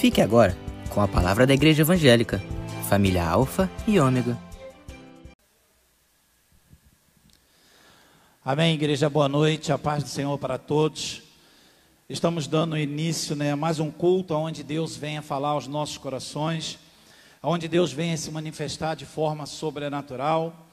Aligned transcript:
Fique 0.00 0.22
agora 0.22 0.56
com 0.88 1.02
a 1.02 1.06
palavra 1.06 1.46
da 1.46 1.52
Igreja 1.52 1.82
Evangélica, 1.82 2.42
família 2.88 3.22
Alfa 3.22 3.70
e 3.86 4.00
Ômega. 4.00 4.34
Amém, 8.42 8.72
igreja, 8.72 9.10
boa 9.10 9.28
noite, 9.28 9.70
a 9.70 9.76
paz 9.76 10.02
do 10.02 10.08
Senhor 10.08 10.38
para 10.38 10.56
todos. 10.56 11.20
Estamos 12.08 12.46
dando 12.46 12.78
início 12.78 13.36
né, 13.36 13.52
a 13.52 13.56
mais 13.56 13.78
um 13.78 13.90
culto 13.90 14.32
onde 14.32 14.62
Deus 14.62 14.96
venha 14.96 15.20
falar 15.20 15.50
aos 15.50 15.66
nossos 15.66 15.98
corações, 15.98 16.78
onde 17.42 17.68
Deus 17.68 17.92
venha 17.92 18.16
se 18.16 18.30
manifestar 18.30 18.94
de 18.94 19.04
forma 19.04 19.44
sobrenatural. 19.44 20.66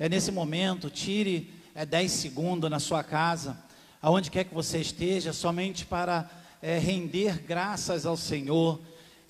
É 0.00 0.08
nesse 0.08 0.32
momento, 0.32 0.90
tire 0.90 1.48
é, 1.76 1.86
10 1.86 2.10
segundos 2.10 2.68
na 2.68 2.80
sua 2.80 3.04
casa, 3.04 3.56
aonde 4.02 4.32
quer 4.32 4.42
que 4.42 4.52
você 4.52 4.80
esteja, 4.80 5.32
somente 5.32 5.86
para 5.86 6.28
é, 6.64 6.78
render 6.78 7.42
graças 7.46 8.06
ao 8.06 8.16
Senhor, 8.16 8.80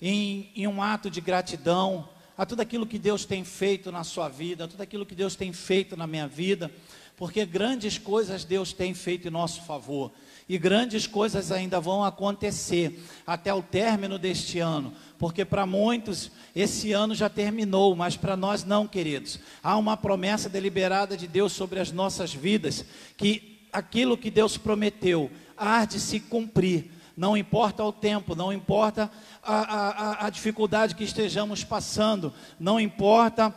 em, 0.01 0.49
em 0.55 0.67
um 0.67 0.81
ato 0.81 1.09
de 1.09 1.19
gratidão 1.19 2.07
a 2.37 2.45
tudo 2.45 2.61
aquilo 2.61 2.85
que 2.85 2.97
Deus 2.97 3.25
tem 3.25 3.43
feito 3.43 3.91
na 3.91 4.05
sua 4.05 4.29
vida, 4.29 4.63
a 4.63 4.67
tudo 4.69 4.79
aquilo 4.79 5.05
que 5.05 5.13
Deus 5.13 5.35
tem 5.35 5.51
feito 5.51 5.97
na 5.97 6.07
minha 6.07 6.29
vida, 6.29 6.71
porque 7.17 7.45
grandes 7.45 7.97
coisas 7.97 8.45
Deus 8.45 8.71
tem 8.71 8.93
feito 8.93 9.27
em 9.27 9.31
nosso 9.31 9.63
favor. 9.63 10.13
E 10.47 10.57
grandes 10.57 11.07
coisas 11.07 11.51
ainda 11.51 11.77
vão 11.77 12.05
acontecer 12.05 13.03
até 13.27 13.53
o 13.53 13.61
término 13.61 14.17
deste 14.17 14.59
ano, 14.59 14.93
porque 15.19 15.43
para 15.43 15.65
muitos 15.65 16.31
esse 16.55 16.93
ano 16.93 17.13
já 17.13 17.27
terminou, 17.27 17.97
mas 17.97 18.15
para 18.15 18.37
nós 18.37 18.63
não, 18.63 18.87
queridos. 18.87 19.39
Há 19.61 19.75
uma 19.75 19.97
promessa 19.97 20.47
deliberada 20.47 21.17
de 21.17 21.27
Deus 21.27 21.51
sobre 21.51 21.81
as 21.81 21.91
nossas 21.91 22.33
vidas, 22.33 22.85
que 23.17 23.59
aquilo 23.73 24.17
que 24.17 24.31
Deus 24.31 24.57
prometeu 24.57 25.29
há 25.57 25.83
de 25.83 25.99
se 25.99 26.21
cumprir. 26.21 26.94
Não 27.15 27.37
importa 27.37 27.83
o 27.83 27.93
tempo, 27.93 28.35
não 28.35 28.51
importa 28.51 29.09
a, 29.41 29.55
a, 29.55 30.25
a 30.27 30.29
dificuldade 30.29 30.95
que 30.95 31.03
estejamos 31.03 31.63
passando, 31.63 32.33
não 32.59 32.79
importa 32.79 33.53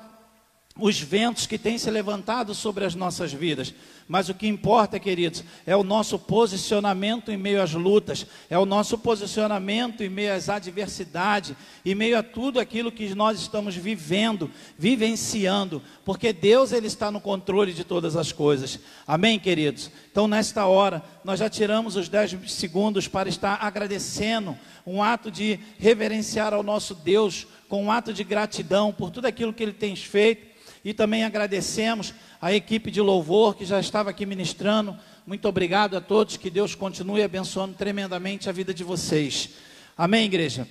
os 0.78 1.00
ventos 1.00 1.46
que 1.46 1.58
têm 1.58 1.76
se 1.76 1.90
levantado 1.90 2.54
sobre 2.54 2.84
as 2.84 2.94
nossas 2.94 3.32
vidas. 3.32 3.74
Mas 4.06 4.30
o 4.30 4.34
que 4.34 4.46
importa, 4.46 4.98
queridos, 4.98 5.44
é 5.66 5.76
o 5.76 5.82
nosso 5.82 6.18
posicionamento 6.18 7.30
em 7.30 7.36
meio 7.36 7.60
às 7.60 7.74
lutas, 7.74 8.26
é 8.48 8.56
o 8.56 8.64
nosso 8.64 8.96
posicionamento 8.96 10.02
em 10.02 10.08
meio 10.08 10.32
às 10.32 10.48
adversidades, 10.48 11.54
em 11.84 11.94
meio 11.94 12.18
a 12.18 12.22
tudo 12.22 12.58
aquilo 12.58 12.90
que 12.90 13.14
nós 13.14 13.38
estamos 13.38 13.74
vivendo, 13.74 14.50
vivenciando, 14.78 15.82
porque 16.06 16.32
Deus 16.32 16.72
ele 16.72 16.86
está 16.86 17.10
no 17.10 17.20
controle 17.20 17.74
de 17.74 17.84
todas 17.84 18.16
as 18.16 18.32
coisas. 18.32 18.78
Amém, 19.06 19.38
queridos? 19.38 19.90
Então, 20.10 20.26
nesta 20.26 20.64
hora, 20.64 21.02
nós 21.22 21.40
já 21.40 21.50
tiramos 21.50 21.96
os 21.96 22.08
10 22.08 22.50
segundos 22.50 23.06
para 23.06 23.28
estar 23.28 23.58
agradecendo, 23.60 24.56
um 24.86 25.02
ato 25.02 25.30
de 25.30 25.60
reverenciar 25.78 26.54
ao 26.54 26.62
nosso 26.62 26.94
Deus, 26.94 27.46
com 27.68 27.84
um 27.84 27.92
ato 27.92 28.10
de 28.14 28.24
gratidão 28.24 28.90
por 28.90 29.10
tudo 29.10 29.26
aquilo 29.26 29.52
que 29.52 29.62
ele 29.62 29.74
tem 29.74 29.94
feito 29.94 30.47
e 30.88 30.94
também 30.94 31.22
agradecemos 31.22 32.14
a 32.40 32.50
equipe 32.54 32.90
de 32.90 32.98
louvor 32.98 33.54
que 33.54 33.66
já 33.66 33.78
estava 33.78 34.08
aqui 34.08 34.24
ministrando. 34.24 34.98
Muito 35.26 35.46
obrigado 35.46 35.94
a 35.98 36.00
todos, 36.00 36.38
que 36.38 36.48
Deus 36.48 36.74
continue 36.74 37.22
abençoando 37.22 37.74
tremendamente 37.74 38.48
a 38.48 38.52
vida 38.52 38.72
de 38.72 38.82
vocês. 38.82 39.50
Amém, 39.94 40.24
igreja? 40.24 40.66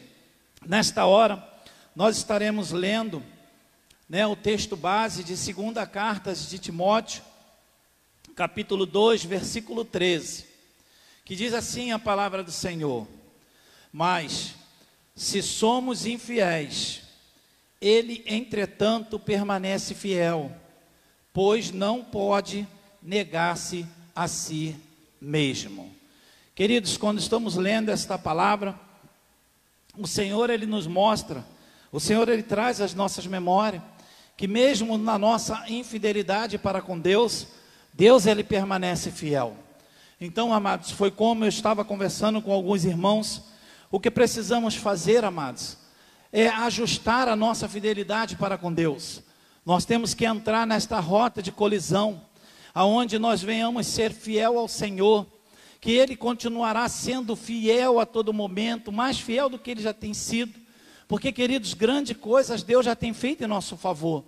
Nesta 0.66 1.06
hora, 1.06 1.48
nós 1.96 2.18
estaremos 2.18 2.72
lendo 2.72 3.22
né, 4.10 4.26
o 4.26 4.36
texto 4.36 4.76
base 4.76 5.24
de 5.24 5.38
segunda 5.38 5.86
carta 5.86 6.34
de 6.34 6.58
Timóteo, 6.58 7.22
capítulo 8.36 8.88
2, 8.88 9.24
versículo 9.24 9.86
13, 9.86 10.48
que 11.26 11.36
diz 11.36 11.54
assim 11.54 11.92
a 11.92 12.00
palavra 12.00 12.44
do 12.44 12.52
Senhor: 12.52 13.08
Mas, 13.94 14.56
se 15.16 15.44
somos 15.44 16.08
infiéis, 16.08 17.04
ele, 17.82 18.24
entretanto, 18.26 19.20
permanece 19.20 19.94
fiel, 19.94 20.52
pois 21.34 21.72
não 21.72 22.04
pode 22.04 22.68
negar-se 23.02 23.86
a 24.16 24.28
si 24.28 24.76
mesmo. 25.22 25.94
Queridos, 26.56 26.98
quando 26.98 27.20
estamos 27.20 27.56
lendo 27.56 27.90
esta 27.90 28.18
palavra, 28.18 28.80
o 29.96 30.08
Senhor 30.08 30.50
ele 30.50 30.66
nos 30.66 30.88
mostra, 30.88 31.46
o 31.92 32.00
Senhor 32.00 32.28
ele 32.30 32.44
traz 32.44 32.82
às 32.82 32.94
nossas 32.94 33.28
memórias 33.28 33.82
que 34.38 34.48
mesmo 34.48 35.00
na 35.00 35.18
nossa 35.18 35.66
infidelidade 35.68 36.60
para 36.60 36.80
com 36.80 36.98
Deus, 36.98 37.48
Deus 37.92 38.28
ele 38.28 38.44
permanece 38.44 39.10
fiel. 39.10 39.58
Então, 40.22 40.54
amados, 40.54 40.92
foi 40.92 41.10
como 41.10 41.44
eu 41.44 41.50
estava 41.50 41.84
conversando 41.84 42.40
com 42.40 42.52
alguns 42.52 42.86
irmãos, 42.86 43.44
o 43.90 44.00
que 44.00 44.12
precisamos 44.12 44.76
fazer, 44.76 45.26
amados, 45.26 45.78
é 46.32 46.48
ajustar 46.48 47.28
a 47.28 47.36
nossa 47.36 47.68
fidelidade 47.68 48.36
para 48.36 48.58
com 48.58 48.72
Deus. 48.72 49.24
Nós 49.66 49.86
temos 49.86 50.14
que 50.14 50.26
entrar 50.26 50.66
nesta 50.66 51.00
rota 51.00 51.42
de 51.42 51.52
colisão, 51.52 52.22
aonde 52.74 53.20
nós 53.20 53.42
venhamos 53.42 53.88
ser 53.88 54.12
fiel 54.12 54.58
ao 54.58 54.68
Senhor, 54.68 55.26
que 55.80 55.92
Ele 55.92 56.16
continuará 56.16 56.88
sendo 56.88 57.36
fiel 57.36 58.00
a 58.00 58.06
todo 58.06 58.34
momento, 58.34 58.92
mais 58.92 59.20
fiel 59.20 59.50
do 59.50 59.60
que 59.60 59.72
Ele 59.72 59.82
já 59.82 59.94
tem 59.94 60.14
sido, 60.14 60.54
porque, 61.08 61.32
queridos, 61.32 61.74
grandes 61.74 62.18
coisas 62.18 62.64
Deus 62.64 62.86
já 62.86 62.96
tem 62.96 63.14
feito 63.14 63.44
em 63.44 63.48
nosso 63.48 63.78
favor. 63.78 64.24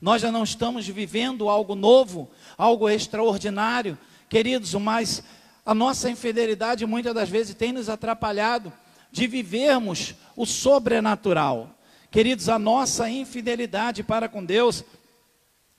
Nós 0.00 0.22
já 0.22 0.30
não 0.30 0.44
estamos 0.44 0.86
vivendo 0.86 1.48
algo 1.48 1.74
novo, 1.74 2.30
algo 2.56 2.88
extraordinário, 2.88 3.98
queridos, 4.28 4.74
mas 4.74 5.22
a 5.64 5.74
nossa 5.74 6.10
infidelidade 6.10 6.84
muitas 6.84 7.14
das 7.14 7.28
vezes 7.28 7.54
tem 7.54 7.72
nos 7.72 7.88
atrapalhado 7.88 8.72
de 9.14 9.28
vivermos 9.28 10.12
o 10.34 10.44
sobrenatural. 10.44 11.78
Queridos, 12.10 12.48
a 12.48 12.58
nossa 12.58 13.08
infidelidade 13.08 14.02
para 14.02 14.28
com 14.28 14.44
Deus 14.44 14.84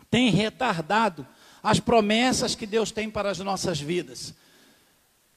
tem 0.10 0.30
retardado 0.30 1.28
as 1.62 1.78
promessas 1.78 2.56
que 2.56 2.66
Deus 2.66 2.92
tem 2.92 3.10
para 3.10 3.30
as 3.30 3.40
nossas 3.40 3.78
vidas. 3.78 4.34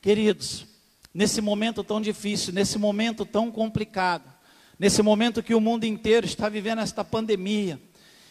Queridos, 0.00 0.64
nesse 1.12 1.40
momento 1.40 1.82
tão 1.82 2.00
difícil, 2.00 2.52
nesse 2.52 2.78
momento 2.78 3.26
tão 3.26 3.50
complicado, 3.50 4.32
nesse 4.78 5.02
momento 5.02 5.42
que 5.42 5.54
o 5.54 5.60
mundo 5.60 5.82
inteiro 5.82 6.24
está 6.24 6.48
vivendo 6.48 6.80
esta 6.80 7.02
pandemia, 7.02 7.80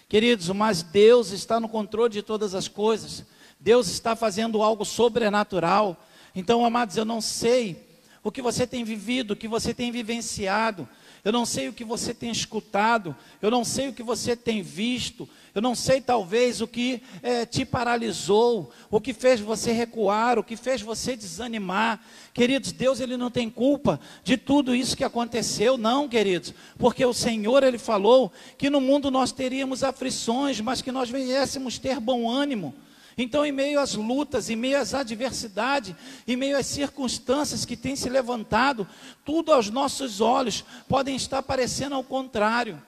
queridos, 0.07 0.47
mas 0.47 0.81
Deus 0.81 1.31
está 1.31 1.59
no 1.59 1.67
controle 1.67 2.13
de 2.13 2.21
todas 2.21 2.55
as 2.55 2.69
coisas, 2.69 3.25
Deus 3.59 3.89
está 3.89 4.15
fazendo 4.15 4.63
algo 4.63 4.85
sobrenatural. 4.85 6.01
Então, 6.33 6.65
amados, 6.65 6.95
eu 6.95 7.03
não 7.03 7.19
sei 7.19 7.86
o 8.27 8.31
que 8.31 8.41
você 8.41 8.67
tem 8.67 8.83
vivido, 8.83 9.31
o 9.31 9.35
que 9.37 9.47
você 9.47 9.73
tem 9.73 9.89
vivenciado. 9.89 10.87
Eu 11.23 11.31
não 11.31 11.45
sei 11.45 11.69
o 11.69 11.73
que 11.73 11.85
você 11.85 12.13
tem 12.13 12.29
escutado, 12.29 13.15
eu 13.41 13.49
não 13.49 13.63
sei 13.63 13.87
o 13.87 13.93
que 13.93 14.03
você 14.03 14.35
tem 14.35 14.61
visto, 14.61 15.27
eu 15.55 15.61
não 15.61 15.73
sei 15.73 16.01
talvez 16.01 16.59
o 16.59 16.67
que 16.67 17.01
é, 17.23 17.45
te 17.45 17.63
paralisou, 17.63 18.69
o 18.91 18.99
que 18.99 19.13
fez 19.13 19.39
você 19.39 19.71
recuar, 19.71 20.37
o 20.37 20.43
que 20.43 20.57
fez 20.57 20.81
você 20.81 21.15
desanimar. 21.15 22.01
Queridos, 22.33 22.73
Deus 22.73 22.99
ele 22.99 23.15
não 23.15 23.31
tem 23.31 23.49
culpa 23.49 23.97
de 24.25 24.35
tudo 24.35 24.75
isso 24.75 24.97
que 24.97 25.05
aconteceu, 25.05 25.77
não, 25.77 26.07
queridos, 26.09 26.53
porque 26.77 27.05
o 27.05 27.13
Senhor 27.13 27.63
ele 27.63 27.77
falou 27.77 28.29
que 28.57 28.69
no 28.69 28.81
mundo 28.81 29.09
nós 29.09 29.31
teríamos 29.31 29.85
aflições, 29.85 30.59
mas 30.59 30.81
que 30.81 30.91
nós 30.91 31.09
viéssemos 31.09 31.79
ter 31.79 31.97
bom 32.01 32.29
ânimo. 32.29 32.75
Então, 33.17 33.43
em 33.43 33.51
meio 33.51 33.79
às 33.79 33.95
lutas, 33.95 34.49
em 34.49 34.55
meio 34.55 34.79
às 34.79 34.93
adversidades, 34.93 35.95
em 36.27 36.35
meio 36.35 36.57
às 36.57 36.67
circunstâncias 36.67 37.65
que 37.65 37.75
têm 37.75 37.95
se 37.95 38.09
levantado, 38.09 38.87
tudo 39.25 39.51
aos 39.51 39.71
nossos 39.71 40.21
olhos 40.21 40.63
podem 40.87 41.15
estar 41.15 41.41
parecendo 41.41 41.95
ao 41.95 42.03
contrário, 42.03 42.79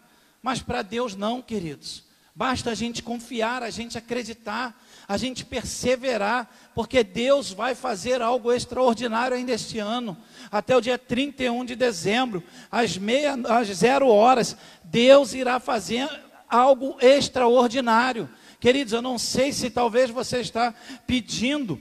mas 0.41 0.62
para 0.62 0.84
Deus 0.84 1.16
não, 1.16 1.41
queridos. 1.41 2.03
Basta 2.35 2.69
a 2.69 2.75
gente 2.75 3.01
confiar, 3.01 3.63
a 3.63 3.69
gente 3.69 3.97
acreditar, 3.97 4.79
a 5.07 5.17
gente 5.17 5.44
perseverar, 5.44 6.50
porque 6.75 7.03
Deus 7.03 7.51
vai 7.51 7.73
fazer 7.73 8.22
algo 8.22 8.53
extraordinário 8.53 9.35
ainda 9.35 9.52
este 9.52 9.79
ano. 9.79 10.16
Até 10.52 10.78
o 10.78 10.79
dia 10.79 10.97
31 10.97 11.66
de 11.66 11.76
dezembro, 11.76 12.41
às, 12.72 12.97
meia, 12.97 13.34
às 13.34 13.67
zero 13.70 14.08
horas, 14.08 14.55
Deus 14.84 15.34
irá 15.34 15.59
fazer 15.59 16.08
algo 16.47 16.96
extraordinário. 17.02 18.29
Queridos, 18.59 18.91
eu 18.91 19.02
não 19.02 19.17
sei 19.17 19.53
se 19.53 19.70
talvez 19.70 20.09
você 20.09 20.40
está 20.40 20.73
pedindo 21.08 21.79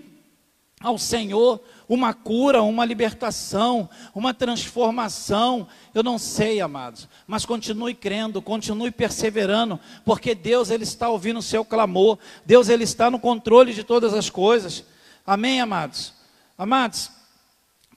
ao 0.80 0.96
Senhor 0.96 1.60
uma 1.88 2.14
cura, 2.14 2.62
uma 2.62 2.84
libertação, 2.84 3.88
uma 4.14 4.32
transformação. 4.32 5.66
Eu 5.92 6.04
não 6.04 6.18
sei, 6.18 6.60
amados, 6.60 7.08
mas 7.26 7.44
continue 7.44 7.94
crendo, 7.94 8.40
continue 8.40 8.92
perseverando, 8.92 9.80
porque 10.04 10.34
Deus 10.34 10.70
ele 10.70 10.84
está 10.84 11.08
ouvindo 11.08 11.38
o 11.38 11.42
seu 11.42 11.64
clamor. 11.64 12.16
Deus 12.46 12.68
ele 12.68 12.84
está 12.84 13.10
no 13.10 13.18
controle 13.18 13.74
de 13.74 13.82
todas 13.82 14.14
as 14.14 14.30
coisas. 14.30 14.84
Amém, 15.26 15.60
amados. 15.60 16.14
Amados, 16.56 17.10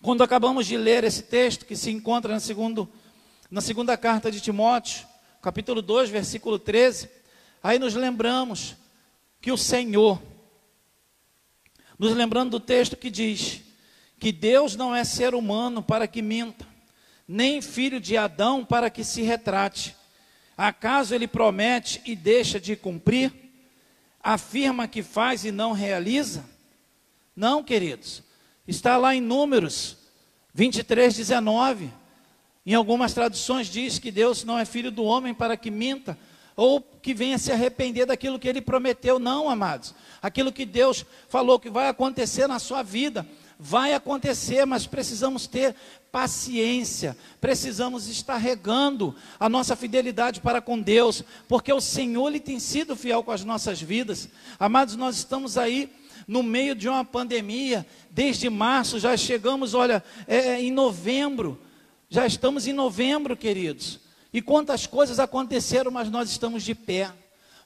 quando 0.01 0.24
acabamos 0.24 0.66
de 0.66 0.75
ler 0.75 1.04
esse 1.04 1.24
texto 1.24 1.66
que 1.66 1.75
se 1.75 1.92
encontra 1.92 2.34
na, 2.34 2.39
segundo, 2.39 2.89
na 3.50 3.62
segunda 3.62 3.95
carta 3.95 4.31
de 4.31 4.42
Timóteo, 4.42 5.06
capítulo 5.39 5.81
2, 5.81 6.10
versículo 6.10 6.57
13, 6.57 7.20
Aí 7.63 7.78
nos 7.78 7.94
lembramos 7.94 8.75
que 9.40 9.52
o 9.52 9.58
Senhor, 9.58 10.22
nos 11.98 12.13
lembrando 12.13 12.52
do 12.52 12.60
texto 12.60 12.98
que 12.98 13.10
diz 13.10 13.62
que 14.19 14.31
Deus 14.31 14.75
não 14.75 14.96
é 14.96 15.04
ser 15.04 15.34
humano 15.36 15.81
para 15.81 16.08
que 16.08 16.22
minta, 16.22 16.68
nem 17.28 17.62
filho 17.62 18.00
de 18.00 18.18
Adão 18.18 18.66
para 18.66 18.90
que 18.90 19.04
se 19.04 19.22
retrate. 19.22 19.96
Acaso 20.58 21.16
ele 21.16 21.28
promete 21.28 22.02
e 22.06 22.16
deixa 22.16 22.60
de 22.60 22.75
cumprir? 22.75 23.34
Afirma 24.22 24.88
que 24.88 25.02
faz 25.02 25.44
e 25.46 25.52
não 25.52 25.72
realiza? 25.72 26.46
Não, 27.36 27.63
queridos. 27.63 28.22
Está 28.68 28.98
lá 28.98 29.16
em 29.16 29.22
Números 29.22 29.98
23, 30.54 31.16
19. 31.16 31.92
Em 32.66 32.74
algumas 32.74 33.13
traduções 33.13 33.68
diz 33.68 33.98
que 33.98 34.12
Deus 34.12 34.44
não 34.44 34.60
é 34.60 34.66
filho 34.66 34.92
do 34.92 35.04
homem 35.04 35.34
para 35.34 35.58
que 35.58 35.72
minta, 35.72 36.18
ou 36.56 36.81
que 36.81 37.13
venha 37.13 37.38
se 37.38 37.51
arrepender 37.51 38.06
daquilo 38.06 38.39
que 38.39 38.48
ele 38.48 38.62
prometeu. 38.62 39.19
Não, 39.19 39.50
amados. 39.50 39.94
Aquilo 40.21 40.51
que 40.51 40.65
Deus 40.65 41.06
falou 41.30 41.59
que 41.59 41.69
vai 41.69 41.88
acontecer 41.88 42.48
na 42.48 42.59
sua 42.59 42.83
vida, 42.83 43.27
vai 43.59 43.94
acontecer, 43.94 44.65
mas 44.65 44.88
precisamos 44.88 45.45
ter 45.45 45.75
paciência, 46.12 47.15
precisamos 47.39 48.07
estar 48.07 48.38
regando 48.38 49.15
a 49.39 49.48
nossa 49.48 49.75
fidelidade 49.75 50.42
para 50.42 50.59
com 50.59 50.80
Deus, 50.80 51.24
porque 51.48 51.71
o 51.71 51.80
Senhor 51.80 52.27
ele 52.27 52.39
tem 52.39 52.59
sido 52.59 52.95
fiel 52.95 53.24
com 53.24 53.31
as 53.31 53.45
nossas 53.45 53.81
vidas. 53.81 54.27
Amados, 54.59 54.95
nós 54.95 55.15
estamos 55.18 55.57
aí 55.57 55.92
no 56.27 56.44
meio 56.44 56.75
de 56.75 56.89
uma 56.89 57.06
pandemia, 57.06 57.86
desde 58.09 58.50
março, 58.50 59.00
já 59.00 59.15
chegamos, 59.15 59.74
olha, 59.74 60.03
é, 60.27 60.38
é, 60.38 60.62
em 60.62 60.71
novembro, 60.71 61.59
já 62.09 62.25
estamos 62.25 62.68
em 62.68 62.74
novembro, 62.74 63.38
queridos. 63.38 64.00
E 64.33 64.42
quantas 64.42 64.88
coisas 64.88 65.19
aconteceram, 65.19 65.92
mas 65.92 66.10
nós 66.10 66.30
estamos 66.30 66.63
de 66.63 66.74
pé. 66.74 67.12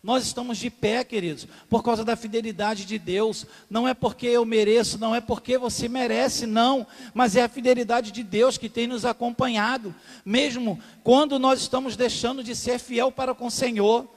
Nós 0.06 0.24
estamos 0.24 0.60
de 0.60 0.70
pé, 0.70 1.04
queridos, 1.04 1.48
por 1.68 1.82
causa 1.82 2.04
da 2.04 2.16
fidelidade 2.16 2.86
de 2.86 3.00
Deus. 3.00 3.44
Não 3.68 3.88
é 3.88 3.94
porque 3.96 4.28
eu 4.28 4.46
mereço, 4.46 5.00
não 5.00 5.16
é 5.16 5.20
porque 5.20 5.58
você 5.58 5.90
merece, 5.90 6.46
não, 6.46 6.86
mas 7.12 7.36
é 7.36 7.42
a 7.42 7.50
fidelidade 7.50 8.12
de 8.12 8.22
Deus 8.22 8.56
que 8.56 8.70
tem 8.70 8.86
nos 8.86 9.04
acompanhado, 9.04 9.96
mesmo 10.24 10.80
quando 11.04 11.40
nós 11.40 11.60
estamos 11.60 11.96
deixando 11.96 12.44
de 12.44 12.56
ser 12.56 12.78
fiel 12.78 13.12
para 13.12 13.34
com 13.34 13.48
o 13.48 13.52
Senhor. 13.52 14.08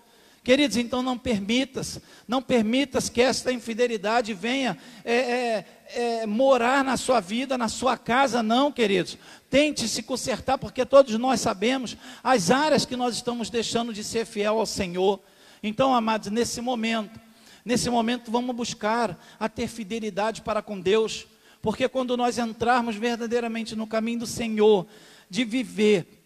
Queridos, 0.44 0.76
então 0.76 1.02
não 1.02 1.18
permitas, 1.18 2.00
não 2.26 2.40
permitas 2.40 3.08
que 3.08 3.20
esta 3.20 3.52
infidelidade 3.52 4.32
venha 4.32 4.78
é, 5.04 5.14
é, 5.14 5.64
é, 5.94 6.26
morar 6.26 6.84
na 6.84 6.96
sua 6.96 7.20
vida, 7.20 7.58
na 7.58 7.68
sua 7.68 7.96
casa, 7.96 8.42
não, 8.42 8.70
queridos. 8.70 9.18
Tente 9.50 9.88
se 9.88 10.02
consertar, 10.02 10.58
porque 10.58 10.84
todos 10.84 11.18
nós 11.18 11.40
sabemos 11.40 11.96
as 12.22 12.50
áreas 12.50 12.84
que 12.84 12.96
nós 12.96 13.14
estamos 13.14 13.48
deixando 13.48 13.94
de 13.94 14.04
ser 14.04 14.26
fiel 14.26 14.58
ao 14.58 14.66
Senhor. 14.66 15.20
Então, 15.62 15.94
amados, 15.94 16.30
nesse 16.30 16.60
momento, 16.60 17.18
nesse 17.64 17.88
momento 17.88 18.30
vamos 18.30 18.54
buscar 18.54 19.18
a 19.40 19.48
ter 19.48 19.66
fidelidade 19.66 20.42
para 20.42 20.60
com 20.60 20.78
Deus, 20.78 21.26
porque 21.62 21.88
quando 21.88 22.16
nós 22.16 22.38
entrarmos 22.38 22.96
verdadeiramente 22.96 23.74
no 23.74 23.86
caminho 23.86 24.20
do 24.20 24.26
Senhor, 24.26 24.86
de 25.30 25.44
viver 25.44 26.22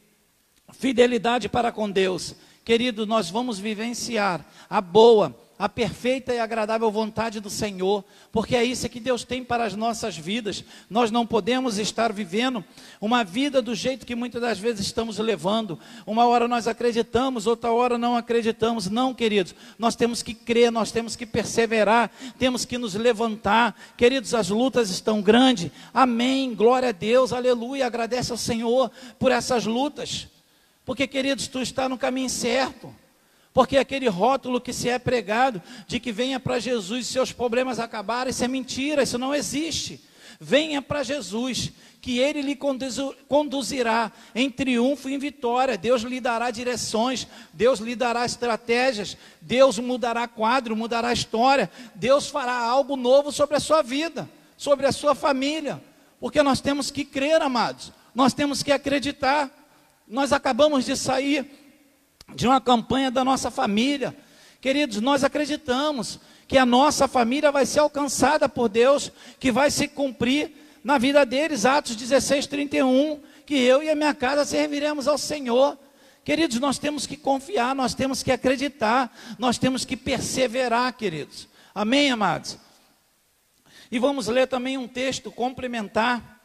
fidelidade 0.72 1.48
para 1.48 1.70
com 1.70 1.90
Deus, 1.90 2.34
querido, 2.64 3.06
nós 3.06 3.30
vamos 3.30 3.58
vivenciar 3.58 4.44
a 4.68 4.80
boa, 4.80 5.36
a 5.62 5.68
perfeita 5.68 6.34
e 6.34 6.40
agradável 6.40 6.90
vontade 6.90 7.38
do 7.38 7.48
Senhor, 7.48 8.04
porque 8.32 8.56
é 8.56 8.64
isso 8.64 8.88
que 8.88 8.98
Deus 8.98 9.22
tem 9.22 9.44
para 9.44 9.62
as 9.62 9.76
nossas 9.76 10.18
vidas. 10.18 10.64
Nós 10.90 11.08
não 11.12 11.24
podemos 11.24 11.78
estar 11.78 12.12
vivendo 12.12 12.64
uma 13.00 13.22
vida 13.22 13.62
do 13.62 13.72
jeito 13.72 14.04
que 14.04 14.16
muitas 14.16 14.42
das 14.42 14.58
vezes 14.58 14.84
estamos 14.84 15.20
levando. 15.20 15.78
Uma 16.04 16.26
hora 16.26 16.48
nós 16.48 16.66
acreditamos, 16.66 17.46
outra 17.46 17.70
hora 17.70 17.96
não 17.96 18.16
acreditamos. 18.16 18.90
Não, 18.90 19.14
queridos, 19.14 19.54
nós 19.78 19.94
temos 19.94 20.20
que 20.20 20.34
crer, 20.34 20.72
nós 20.72 20.90
temos 20.90 21.14
que 21.14 21.24
perseverar, 21.24 22.10
temos 22.40 22.64
que 22.64 22.76
nos 22.76 22.94
levantar. 22.94 23.80
Queridos, 23.96 24.34
as 24.34 24.48
lutas 24.48 24.90
estão 24.90 25.22
grandes. 25.22 25.70
Amém. 25.94 26.56
Glória 26.56 26.88
a 26.88 26.92
Deus. 26.92 27.32
Aleluia. 27.32 27.86
Agradece 27.86 28.32
ao 28.32 28.36
Senhor 28.36 28.90
por 29.16 29.30
essas 29.30 29.64
lutas. 29.64 30.26
Porque, 30.84 31.06
queridos, 31.06 31.46
tu 31.46 31.62
está 31.62 31.88
no 31.88 31.96
caminho 31.96 32.28
certo. 32.28 32.92
Porque 33.52 33.76
aquele 33.76 34.08
rótulo 34.08 34.60
que 34.60 34.72
se 34.72 34.88
é 34.88 34.98
pregado 34.98 35.62
de 35.86 36.00
que 36.00 36.10
venha 36.10 36.40
para 36.40 36.58
Jesus 36.58 37.06
e 37.06 37.12
seus 37.12 37.32
problemas 37.32 37.78
acabarem, 37.78 38.30
isso 38.30 38.44
é 38.44 38.48
mentira, 38.48 39.02
isso 39.02 39.18
não 39.18 39.34
existe. 39.34 40.00
Venha 40.40 40.80
para 40.80 41.02
Jesus, 41.02 41.70
que 42.00 42.18
Ele 42.18 42.42
lhe 42.42 42.58
conduzirá 43.28 44.10
em 44.34 44.50
triunfo 44.50 45.08
e 45.08 45.14
em 45.14 45.18
vitória. 45.18 45.78
Deus 45.78 46.02
lhe 46.02 46.18
dará 46.18 46.50
direções, 46.50 47.28
Deus 47.52 47.78
lhe 47.78 47.94
dará 47.94 48.24
estratégias, 48.24 49.16
Deus 49.40 49.78
mudará 49.78 50.26
quadro, 50.26 50.74
mudará 50.74 51.12
história, 51.12 51.70
Deus 51.94 52.28
fará 52.28 52.56
algo 52.56 52.96
novo 52.96 53.30
sobre 53.30 53.56
a 53.56 53.60
sua 53.60 53.82
vida, 53.82 54.28
sobre 54.56 54.86
a 54.86 54.92
sua 54.92 55.14
família. 55.14 55.80
Porque 56.18 56.42
nós 56.42 56.60
temos 56.60 56.90
que 56.90 57.04
crer, 57.04 57.40
amados, 57.42 57.92
nós 58.14 58.32
temos 58.32 58.62
que 58.62 58.72
acreditar. 58.72 59.50
Nós 60.08 60.32
acabamos 60.32 60.84
de 60.84 60.96
sair 60.96 61.61
de 62.34 62.46
uma 62.46 62.60
campanha 62.60 63.10
da 63.10 63.24
nossa 63.24 63.50
família. 63.50 64.16
Queridos, 64.60 65.00
nós 65.00 65.24
acreditamos 65.24 66.20
que 66.46 66.58
a 66.58 66.66
nossa 66.66 67.08
família 67.08 67.50
vai 67.50 67.66
ser 67.66 67.80
alcançada 67.80 68.48
por 68.48 68.68
Deus, 68.68 69.10
que 69.40 69.50
vai 69.50 69.70
se 69.70 69.88
cumprir 69.88 70.52
na 70.84 70.98
vida 70.98 71.24
deles, 71.24 71.64
Atos 71.64 71.96
16, 71.96 72.46
31, 72.46 73.20
que 73.46 73.54
eu 73.54 73.82
e 73.82 73.90
a 73.90 73.94
minha 73.94 74.14
casa 74.14 74.44
serviremos 74.44 75.06
ao 75.06 75.16
Senhor. 75.16 75.78
Queridos, 76.24 76.58
nós 76.60 76.78
temos 76.78 77.06
que 77.06 77.16
confiar, 77.16 77.74
nós 77.74 77.94
temos 77.94 78.22
que 78.22 78.30
acreditar, 78.30 79.16
nós 79.38 79.58
temos 79.58 79.84
que 79.84 79.96
perseverar, 79.96 80.92
queridos. 80.92 81.48
Amém, 81.74 82.10
amados? 82.10 82.58
E 83.90 83.98
vamos 83.98 84.26
ler 84.28 84.46
também 84.46 84.78
um 84.78 84.88
texto 84.88 85.30
complementar, 85.30 86.40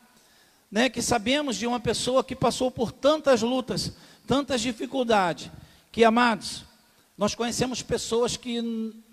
né, 0.72 0.90
que 0.90 1.02
sabemos 1.02 1.56
de 1.56 1.66
uma 1.66 1.80
pessoa 1.80 2.24
que 2.24 2.36
passou 2.36 2.70
por 2.70 2.92
tantas 2.92 3.42
lutas, 3.42 3.94
tantas 4.26 4.62
dificuldades, 4.62 5.50
que, 5.98 6.04
amados, 6.04 6.64
nós 7.18 7.34
conhecemos 7.34 7.82
pessoas 7.82 8.38
que 8.38 8.62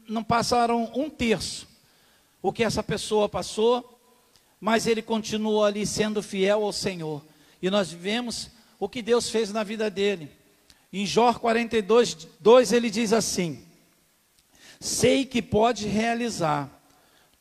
não 0.06 0.22
passaram 0.22 0.92
um 0.94 1.08
terço 1.08 1.66
o 2.42 2.52
que 2.52 2.62
essa 2.62 2.82
pessoa 2.82 3.26
passou, 3.26 3.98
mas 4.60 4.86
ele 4.86 5.00
continuou 5.00 5.64
ali 5.64 5.86
sendo 5.86 6.22
fiel 6.22 6.62
ao 6.62 6.74
Senhor. 6.74 7.24
E 7.62 7.70
nós 7.70 7.90
vemos 7.90 8.50
o 8.78 8.86
que 8.86 9.00
Deus 9.00 9.30
fez 9.30 9.50
na 9.50 9.62
vida 9.62 9.88
dele. 9.88 10.30
Em 10.92 11.06
Jó 11.06 11.32
42, 11.32 12.28
2 12.38 12.72
ele 12.72 12.90
diz 12.90 13.14
assim: 13.14 13.64
Sei 14.78 15.24
que 15.24 15.40
pode 15.40 15.88
realizar 15.88 16.68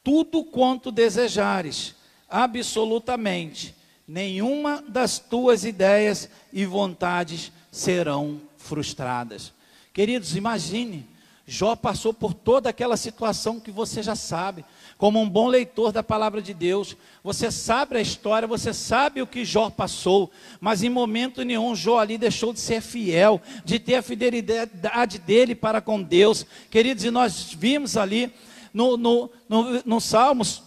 tudo 0.01 0.45
quanto 0.45 0.89
desejares, 0.89 1.95
absolutamente, 2.29 3.75
nenhuma 4.07 4.81
das 4.87 5.19
tuas 5.19 5.65
ideias 5.65 6.29
e 6.53 6.65
vontades 6.65 7.51
serão 7.69 8.39
frustradas. 8.63 9.53
Queridos, 9.93 10.35
imagine, 10.35 11.07
Jó 11.45 11.75
passou 11.75 12.13
por 12.13 12.33
toda 12.33 12.69
aquela 12.69 12.95
situação 12.95 13.59
que 13.59 13.69
você 13.69 14.01
já 14.01 14.15
sabe. 14.15 14.63
Como 14.97 15.19
um 15.19 15.29
bom 15.29 15.47
leitor 15.47 15.91
da 15.91 16.01
palavra 16.01 16.41
de 16.41 16.53
Deus, 16.53 16.95
você 17.21 17.51
sabe 17.51 17.97
a 17.97 18.01
história, 18.01 18.47
você 18.47 18.73
sabe 18.73 19.21
o 19.21 19.27
que 19.27 19.43
Jó 19.43 19.69
passou, 19.69 20.31
mas 20.61 20.83
em 20.83 20.89
momento 20.89 21.43
nenhum 21.43 21.75
Jó 21.75 21.99
ali 21.99 22.17
deixou 22.17 22.53
de 22.53 22.61
ser 22.61 22.81
fiel, 22.81 23.41
de 23.65 23.77
ter 23.77 23.95
a 23.95 24.01
fidelidade 24.01 25.19
dele 25.19 25.53
para 25.53 25.81
com 25.81 26.01
Deus. 26.01 26.45
Queridos, 26.71 27.03
e 27.03 27.11
nós 27.11 27.53
vimos 27.53 27.97
ali 27.97 28.33
no, 28.73 28.95
no, 28.95 29.29
no, 29.49 29.81
no 29.85 29.99
Salmos 29.99 30.63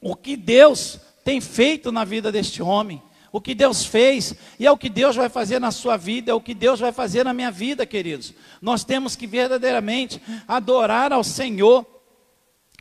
o 0.00 0.14
que 0.14 0.36
Deus 0.36 0.98
tem 1.24 1.40
feito 1.40 1.90
na 1.90 2.04
vida 2.04 2.30
deste 2.30 2.62
homem 2.62 3.02
o 3.32 3.40
que 3.40 3.54
Deus 3.54 3.84
fez, 3.84 4.34
e 4.58 4.66
é 4.66 4.70
o 4.70 4.76
que 4.76 4.88
Deus 4.88 5.16
vai 5.16 5.28
fazer 5.28 5.60
na 5.60 5.70
sua 5.70 5.96
vida, 5.96 6.32
é 6.32 6.34
o 6.34 6.40
que 6.40 6.54
Deus 6.54 6.80
vai 6.80 6.92
fazer 6.92 7.24
na 7.24 7.32
minha 7.32 7.50
vida, 7.50 7.86
queridos. 7.86 8.34
Nós 8.60 8.84
temos 8.84 9.14
que 9.14 9.26
verdadeiramente 9.26 10.20
adorar 10.48 11.12
ao 11.12 11.22
Senhor 11.22 11.86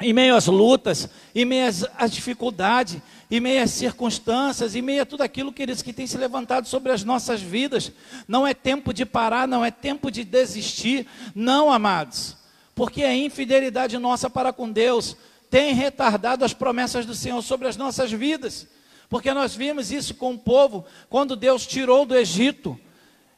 em 0.02 0.14
meio 0.14 0.36
às 0.36 0.48
lutas, 0.48 1.10
em 1.36 1.46
meio 1.46 1.66
às 1.98 2.12
dificuldades, 2.12 2.98
em 3.30 3.40
meio 3.40 3.62
às 3.62 3.72
circunstâncias, 3.72 4.76
em 4.76 4.82
meio 4.82 5.02
a 5.02 5.06
tudo 5.06 5.22
aquilo, 5.22 5.52
queridos, 5.52 5.82
que 5.82 5.94
tem 5.94 6.08
se 6.08 6.18
levantado 6.18 6.68
sobre 6.68 6.92
as 6.92 7.04
nossas 7.04 7.42
vidas. 7.42 7.92
Não 8.28 8.48
é 8.48 8.54
tempo 8.54 8.94
de 8.94 9.06
parar, 9.06 9.48
não 9.48 9.64
é 9.64 9.70
tempo 9.70 10.10
de 10.10 10.24
desistir, 10.24 11.06
não, 11.36 11.72
amados, 11.72 12.38
porque 12.74 13.04
a 13.04 13.14
infidelidade 13.14 13.98
nossa 13.98 14.30
para 14.30 14.54
com 14.54 14.72
Deus 14.72 15.18
tem 15.50 15.74
retardado 15.74 16.46
as 16.46 16.54
promessas 16.54 17.06
do 17.06 17.14
Senhor 17.14 17.42
sobre 17.42 17.68
as 17.68 17.76
nossas 17.76 18.12
vidas. 18.12 18.68
Porque 19.10 19.34
nós 19.34 19.56
vimos 19.56 19.92
isso 19.92 20.14
com 20.14 20.34
o 20.34 20.38
povo 20.38 20.86
quando 21.10 21.36
Deus 21.36 21.66
tirou 21.66 22.06
do 22.06 22.16
Egito. 22.16 22.80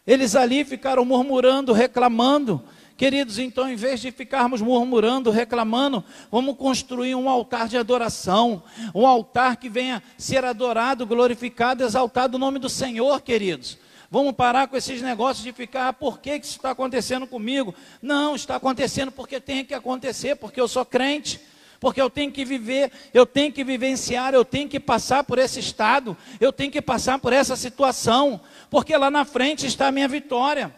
Eles 0.05 0.35
ali 0.35 0.65
ficaram 0.65 1.05
murmurando, 1.05 1.71
reclamando. 1.71 2.61
Queridos, 2.97 3.39
então, 3.39 3.67
em 3.67 3.75
vez 3.75 3.99
de 3.99 4.11
ficarmos 4.11 4.61
murmurando, 4.61 5.31
reclamando, 5.31 6.03
vamos 6.29 6.55
construir 6.55 7.15
um 7.15 7.27
altar 7.27 7.67
de 7.67 7.75
adoração, 7.75 8.61
um 8.93 9.07
altar 9.07 9.55
que 9.55 9.69
venha 9.69 10.03
ser 10.17 10.45
adorado, 10.45 11.07
glorificado, 11.07 11.83
exaltado 11.83 12.35
o 12.35 12.39
nome 12.39 12.59
do 12.59 12.69
Senhor, 12.69 13.19
queridos. 13.21 13.79
Vamos 14.11 14.33
parar 14.33 14.67
com 14.67 14.75
esses 14.75 15.01
negócios 15.01 15.43
de 15.43 15.53
ficar, 15.53 15.87
ah, 15.87 15.93
por 15.93 16.19
que, 16.19 16.37
que 16.37 16.45
isso 16.45 16.57
está 16.57 16.71
acontecendo 16.71 17.25
comigo? 17.25 17.73
Não, 18.01 18.35
está 18.35 18.57
acontecendo 18.57 19.11
porque 19.11 19.39
tem 19.39 19.63
que 19.63 19.73
acontecer, 19.73 20.35
porque 20.35 20.59
eu 20.59 20.67
sou 20.67 20.85
crente 20.85 21.39
porque 21.81 21.99
eu 21.99 22.11
tenho 22.11 22.31
que 22.31 22.45
viver, 22.45 22.91
eu 23.11 23.25
tenho 23.25 23.51
que 23.51 23.63
vivenciar, 23.63 24.35
eu 24.35 24.45
tenho 24.45 24.69
que 24.69 24.79
passar 24.79 25.23
por 25.23 25.39
esse 25.39 25.59
estado, 25.59 26.15
eu 26.39 26.53
tenho 26.53 26.71
que 26.71 26.79
passar 26.79 27.17
por 27.17 27.33
essa 27.33 27.55
situação, 27.55 28.39
porque 28.69 28.95
lá 28.95 29.09
na 29.09 29.25
frente 29.25 29.65
está 29.65 29.87
a 29.87 29.91
minha 29.91 30.07
vitória. 30.07 30.71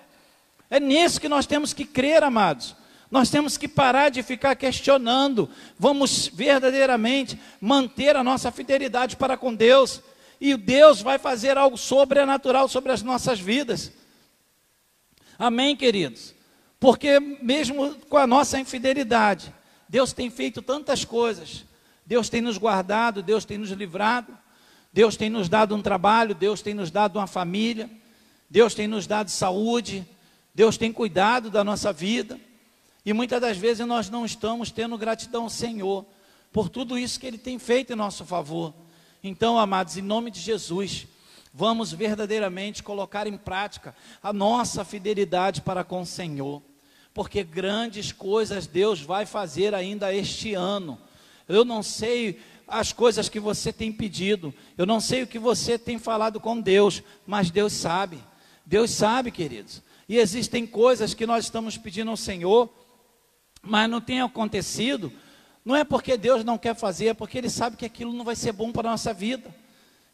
É 0.69 0.79
nisso 0.79 1.19
que 1.19 1.27
nós 1.27 1.45
temos 1.45 1.73
que 1.73 1.83
crer, 1.83 2.23
amados. 2.23 2.73
Nós 3.11 3.29
temos 3.29 3.57
que 3.57 3.67
parar 3.67 4.07
de 4.09 4.23
ficar 4.23 4.55
questionando. 4.55 5.49
Vamos 5.77 6.29
verdadeiramente 6.29 7.37
manter 7.59 8.15
a 8.15 8.23
nossa 8.23 8.49
fidelidade 8.49 9.17
para 9.17 9.35
com 9.35 9.53
Deus. 9.53 10.01
E 10.39 10.55
Deus 10.55 11.01
vai 11.01 11.19
fazer 11.19 11.57
algo 11.57 11.77
sobrenatural 11.77 12.69
sobre 12.69 12.93
as 12.93 13.03
nossas 13.03 13.41
vidas. 13.41 13.91
Amém, 15.37 15.75
queridos? 15.75 16.33
Porque 16.79 17.19
mesmo 17.19 17.93
com 18.09 18.17
a 18.17 18.25
nossa 18.25 18.57
infidelidade, 18.57 19.53
Deus 19.87 20.13
tem 20.13 20.29
feito 20.29 20.61
tantas 20.61 21.05
coisas. 21.05 21.65
Deus 22.05 22.29
tem 22.29 22.41
nos 22.41 22.57
guardado, 22.57 23.23
Deus 23.23 23.45
tem 23.45 23.57
nos 23.57 23.71
livrado, 23.71 24.37
Deus 24.91 25.15
tem 25.15 25.29
nos 25.29 25.47
dado 25.47 25.75
um 25.75 25.81
trabalho, 25.81 26.35
Deus 26.35 26.61
tem 26.61 26.73
nos 26.73 26.91
dado 26.91 27.17
uma 27.17 27.27
família, 27.27 27.89
Deus 28.49 28.73
tem 28.73 28.87
nos 28.87 29.07
dado 29.07 29.29
saúde, 29.29 30.05
Deus 30.53 30.77
tem 30.77 30.91
cuidado 30.91 31.49
da 31.49 31.63
nossa 31.63 31.93
vida. 31.93 32.39
E 33.05 33.13
muitas 33.13 33.41
das 33.41 33.57
vezes 33.57 33.85
nós 33.87 34.09
não 34.09 34.25
estamos 34.25 34.69
tendo 34.69 34.97
gratidão 34.97 35.43
ao 35.43 35.49
Senhor 35.49 36.05
por 36.51 36.69
tudo 36.69 36.97
isso 36.97 37.19
que 37.19 37.25
Ele 37.25 37.37
tem 37.37 37.57
feito 37.57 37.93
em 37.93 37.95
nosso 37.95 38.25
favor. 38.25 38.73
Então, 39.23 39.57
amados, 39.57 39.97
em 39.97 40.01
nome 40.01 40.29
de 40.29 40.39
Jesus, 40.39 41.07
vamos 41.53 41.91
verdadeiramente 41.91 42.83
colocar 42.83 43.25
em 43.25 43.37
prática 43.37 43.95
a 44.21 44.33
nossa 44.33 44.83
fidelidade 44.83 45.61
para 45.61 45.83
com 45.83 46.01
o 46.01 46.05
Senhor 46.05 46.61
porque 47.13 47.43
grandes 47.43 48.11
coisas 48.11 48.65
Deus 48.65 49.01
vai 49.01 49.25
fazer 49.25 49.75
ainda 49.75 50.13
este 50.13 50.53
ano. 50.53 50.99
Eu 51.47 51.63
não 51.63 51.83
sei 51.83 52.39
as 52.67 52.91
coisas 52.91 53.29
que 53.29 53.39
você 53.39 53.71
tem 53.71 53.91
pedido, 53.91 54.53
eu 54.77 54.85
não 54.85 54.99
sei 54.99 55.23
o 55.23 55.27
que 55.27 55.37
você 55.37 55.77
tem 55.77 55.99
falado 55.99 56.39
com 56.39 56.59
Deus, 56.59 57.03
mas 57.25 57.51
Deus 57.51 57.73
sabe. 57.73 58.17
Deus 58.65 58.91
sabe, 58.91 59.31
queridos. 59.31 59.81
E 60.07 60.17
existem 60.17 60.65
coisas 60.65 61.13
que 61.13 61.27
nós 61.27 61.45
estamos 61.45 61.77
pedindo 61.77 62.09
ao 62.09 62.17
Senhor, 62.17 62.69
mas 63.61 63.89
não 63.89 64.01
tem 64.01 64.21
acontecido. 64.21 65.11
Não 65.63 65.75
é 65.75 65.83
porque 65.83 66.17
Deus 66.17 66.43
não 66.43 66.57
quer 66.57 66.75
fazer, 66.75 67.07
é 67.07 67.13
porque 67.13 67.37
Ele 67.37 67.49
sabe 67.49 67.77
que 67.77 67.85
aquilo 67.85 68.11
não 68.11 68.25
vai 68.25 68.35
ser 68.35 68.51
bom 68.51 68.71
para 68.71 68.89
a 68.89 68.91
nossa 68.91 69.13
vida. 69.13 69.53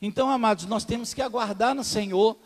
Então, 0.01 0.29
amados, 0.29 0.65
nós 0.65 0.85
temos 0.85 1.13
que 1.13 1.21
aguardar 1.21 1.73
no 1.75 1.83
Senhor 1.83 2.37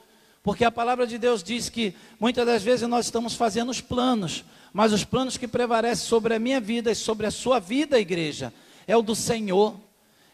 porque 0.44 0.66
a 0.66 0.72
palavra 0.72 1.08
de 1.08 1.18
Deus 1.18 1.42
diz 1.42 1.70
que 1.70 1.96
muitas 2.20 2.46
das 2.46 2.62
vezes 2.62 2.88
nós 2.88 3.06
estamos 3.06 3.34
fazendo 3.34 3.70
os 3.70 3.80
planos, 3.80 4.44
mas 4.74 4.92
os 4.92 5.06
planos 5.06 5.38
que 5.38 5.48
prevalecem 5.48 6.06
sobre 6.06 6.36
a 6.36 6.40
minha 6.40 6.60
vida 6.60 6.92
e 6.92 6.96
sobre 6.96 7.26
a 7.26 7.32
sua 7.32 7.60
vida, 7.60 7.98
igreja, 7.98 8.54
é 8.86 8.96
o 8.98 9.02
do 9.02 9.16
Senhor. 9.16 9.80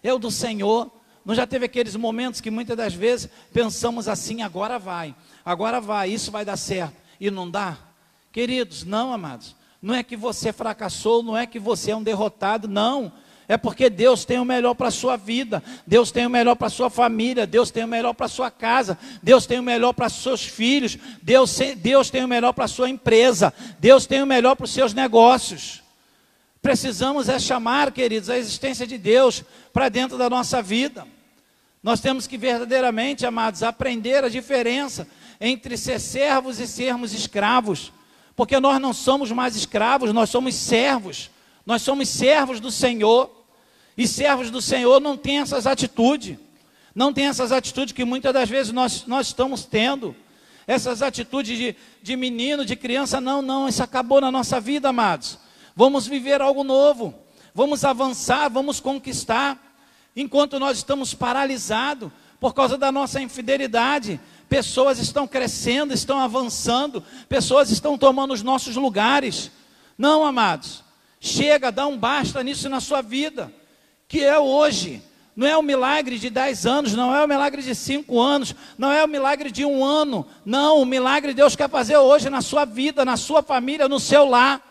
É 0.01 0.11
o 0.11 0.17
do 0.17 0.31
Senhor. 0.31 0.91
Não 1.23 1.35
já 1.35 1.45
teve 1.45 1.65
aqueles 1.65 1.95
momentos 1.95 2.41
que 2.41 2.49
muitas 2.49 2.75
das 2.75 2.93
vezes 2.93 3.29
pensamos 3.53 4.07
assim, 4.07 4.41
agora 4.41 4.79
vai, 4.79 5.13
agora 5.45 5.79
vai, 5.79 6.09
isso 6.09 6.31
vai 6.31 6.43
dar 6.43 6.57
certo, 6.57 6.95
e 7.19 7.29
não 7.29 7.49
dá? 7.49 7.77
Queridos, 8.31 8.83
não, 8.83 9.13
amados. 9.13 9.55
Não 9.79 9.93
é 9.93 10.01
que 10.01 10.17
você 10.17 10.51
fracassou, 10.51 11.21
não 11.21 11.37
é 11.37 11.45
que 11.45 11.59
você 11.59 11.91
é 11.91 11.95
um 11.95 12.01
derrotado, 12.01 12.67
não 12.67 13.11
é 13.49 13.57
porque 13.57 13.89
Deus 13.89 14.25
tem 14.25 14.39
o 14.39 14.45
melhor 14.45 14.75
para 14.75 14.89
a 14.89 14.91
sua 14.91 15.17
vida, 15.17 15.63
Deus 15.85 16.11
tem 16.11 16.27
o 16.27 16.29
melhor 16.29 16.55
para 16.55 16.67
a 16.67 16.69
sua 16.69 16.87
família, 16.87 17.47
Deus 17.47 17.71
tem 17.71 17.83
o 17.83 17.87
melhor 17.87 18.13
para 18.13 18.27
a 18.27 18.29
sua 18.29 18.51
casa, 18.51 18.95
Deus 19.23 19.47
tem 19.47 19.57
o 19.57 19.63
melhor 19.63 19.91
para 19.91 20.07
seus 20.07 20.45
filhos, 20.45 20.99
Deus, 21.19 21.57
Deus 21.77 22.11
tem 22.11 22.23
o 22.23 22.27
melhor 22.27 22.53
para 22.53 22.65
a 22.65 22.67
sua 22.67 22.87
empresa, 22.87 23.51
Deus 23.79 24.05
tem 24.05 24.21
o 24.21 24.27
melhor 24.27 24.55
para 24.55 24.65
os 24.65 24.71
seus 24.71 24.93
negócios. 24.93 25.81
Precisamos 26.61 27.27
é 27.27 27.39
chamar, 27.39 27.91
queridos, 27.91 28.29
a 28.29 28.37
existência 28.37 28.85
de 28.85 28.99
Deus 28.99 29.43
para 29.73 29.89
dentro 29.89 30.15
da 30.15 30.29
nossa 30.29 30.61
vida. 30.61 31.07
Nós 31.81 31.99
temos 31.99 32.27
que 32.27 32.37
verdadeiramente, 32.37 33.25
amados, 33.25 33.63
aprender 33.63 34.23
a 34.23 34.29
diferença 34.29 35.07
entre 35.41 35.75
ser 35.75 35.99
servos 35.99 36.59
e 36.59 36.67
sermos 36.67 37.15
escravos, 37.15 37.91
porque 38.35 38.59
nós 38.59 38.79
não 38.79 38.93
somos 38.93 39.31
mais 39.31 39.55
escravos, 39.55 40.13
nós 40.13 40.29
somos 40.29 40.53
servos. 40.53 41.31
Nós 41.69 41.83
somos 41.83 42.09
servos 42.09 42.59
do 42.59 42.71
Senhor. 42.71 43.38
E 43.99 44.07
servos 44.07 44.49
do 44.49 44.61
Senhor 44.61 45.01
não 45.01 45.17
têm 45.17 45.39
essas 45.39 45.67
atitudes. 45.67 46.37
Não 46.95 47.11
tem 47.11 47.25
essas 47.25 47.51
atitudes 47.51 47.91
que 47.91 48.05
muitas 48.05 48.31
das 48.31 48.47
vezes 48.47 48.71
nós, 48.71 49.05
nós 49.05 49.27
estamos 49.27 49.65
tendo. 49.65 50.15
Essas 50.65 51.01
atitudes 51.01 51.57
de, 51.57 51.75
de 52.01 52.15
menino, 52.15 52.63
de 52.63 52.77
criança, 52.77 53.19
não, 53.19 53.41
não, 53.41 53.67
isso 53.67 53.83
acabou 53.83 54.21
na 54.21 54.31
nossa 54.31 54.57
vida, 54.57 54.87
amados. 54.87 55.37
Vamos 55.75 56.07
viver 56.07 56.41
algo 56.41 56.63
novo. 56.63 57.13
Vamos 57.53 57.83
avançar, 57.83 58.47
vamos 58.49 58.79
conquistar. 58.79 59.61
Enquanto 60.15 60.57
nós 60.59 60.77
estamos 60.77 61.13
paralisados 61.13 62.09
por 62.39 62.53
causa 62.53 62.77
da 62.77 62.93
nossa 62.93 63.21
infidelidade, 63.21 64.17
pessoas 64.47 64.97
estão 64.97 65.27
crescendo, 65.27 65.93
estão 65.93 66.19
avançando, 66.19 67.03
pessoas 67.27 67.69
estão 67.69 67.97
tomando 67.97 68.33
os 68.33 68.41
nossos 68.41 68.77
lugares. 68.77 69.51
Não, 69.97 70.23
amados. 70.23 70.85
Chega, 71.19 71.69
dá 71.69 71.85
um 71.85 71.97
basta 71.97 72.41
nisso 72.41 72.69
na 72.69 72.79
sua 72.79 73.01
vida 73.01 73.58
que 74.09 74.25
é 74.25 74.37
hoje. 74.37 75.01
Não 75.35 75.47
é 75.47 75.55
o 75.55 75.61
milagre 75.61 76.19
de 76.19 76.29
10 76.29 76.65
anos, 76.65 76.93
não 76.93 77.15
é 77.15 77.23
o 77.23 77.27
milagre 77.27 77.61
de 77.61 77.73
5 77.73 78.19
anos, 78.19 78.53
não 78.77 78.91
é 78.91 79.05
o 79.05 79.07
milagre 79.07 79.51
de 79.51 79.63
um 79.63 79.85
ano. 79.85 80.25
Não, 80.43 80.81
o 80.81 80.85
milagre 80.85 81.33
Deus 81.33 81.55
quer 81.55 81.69
fazer 81.69 81.95
hoje 81.95 82.29
na 82.29 82.41
sua 82.41 82.65
vida, 82.65 83.05
na 83.05 83.15
sua 83.15 83.41
família, 83.41 83.87
no 83.87 83.99
seu 83.99 84.25
lar. 84.25 84.61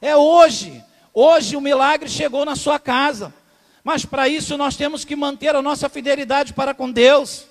É 0.00 0.14
hoje. 0.14 0.84
Hoje 1.12 1.56
o 1.56 1.60
milagre 1.60 2.08
chegou 2.08 2.44
na 2.44 2.54
sua 2.54 2.78
casa. 2.78 3.34
Mas 3.82 4.04
para 4.04 4.28
isso 4.28 4.56
nós 4.56 4.76
temos 4.76 5.04
que 5.04 5.16
manter 5.16 5.56
a 5.56 5.62
nossa 5.62 5.88
fidelidade 5.88 6.52
para 6.52 6.72
com 6.72 6.88
Deus. 6.88 7.46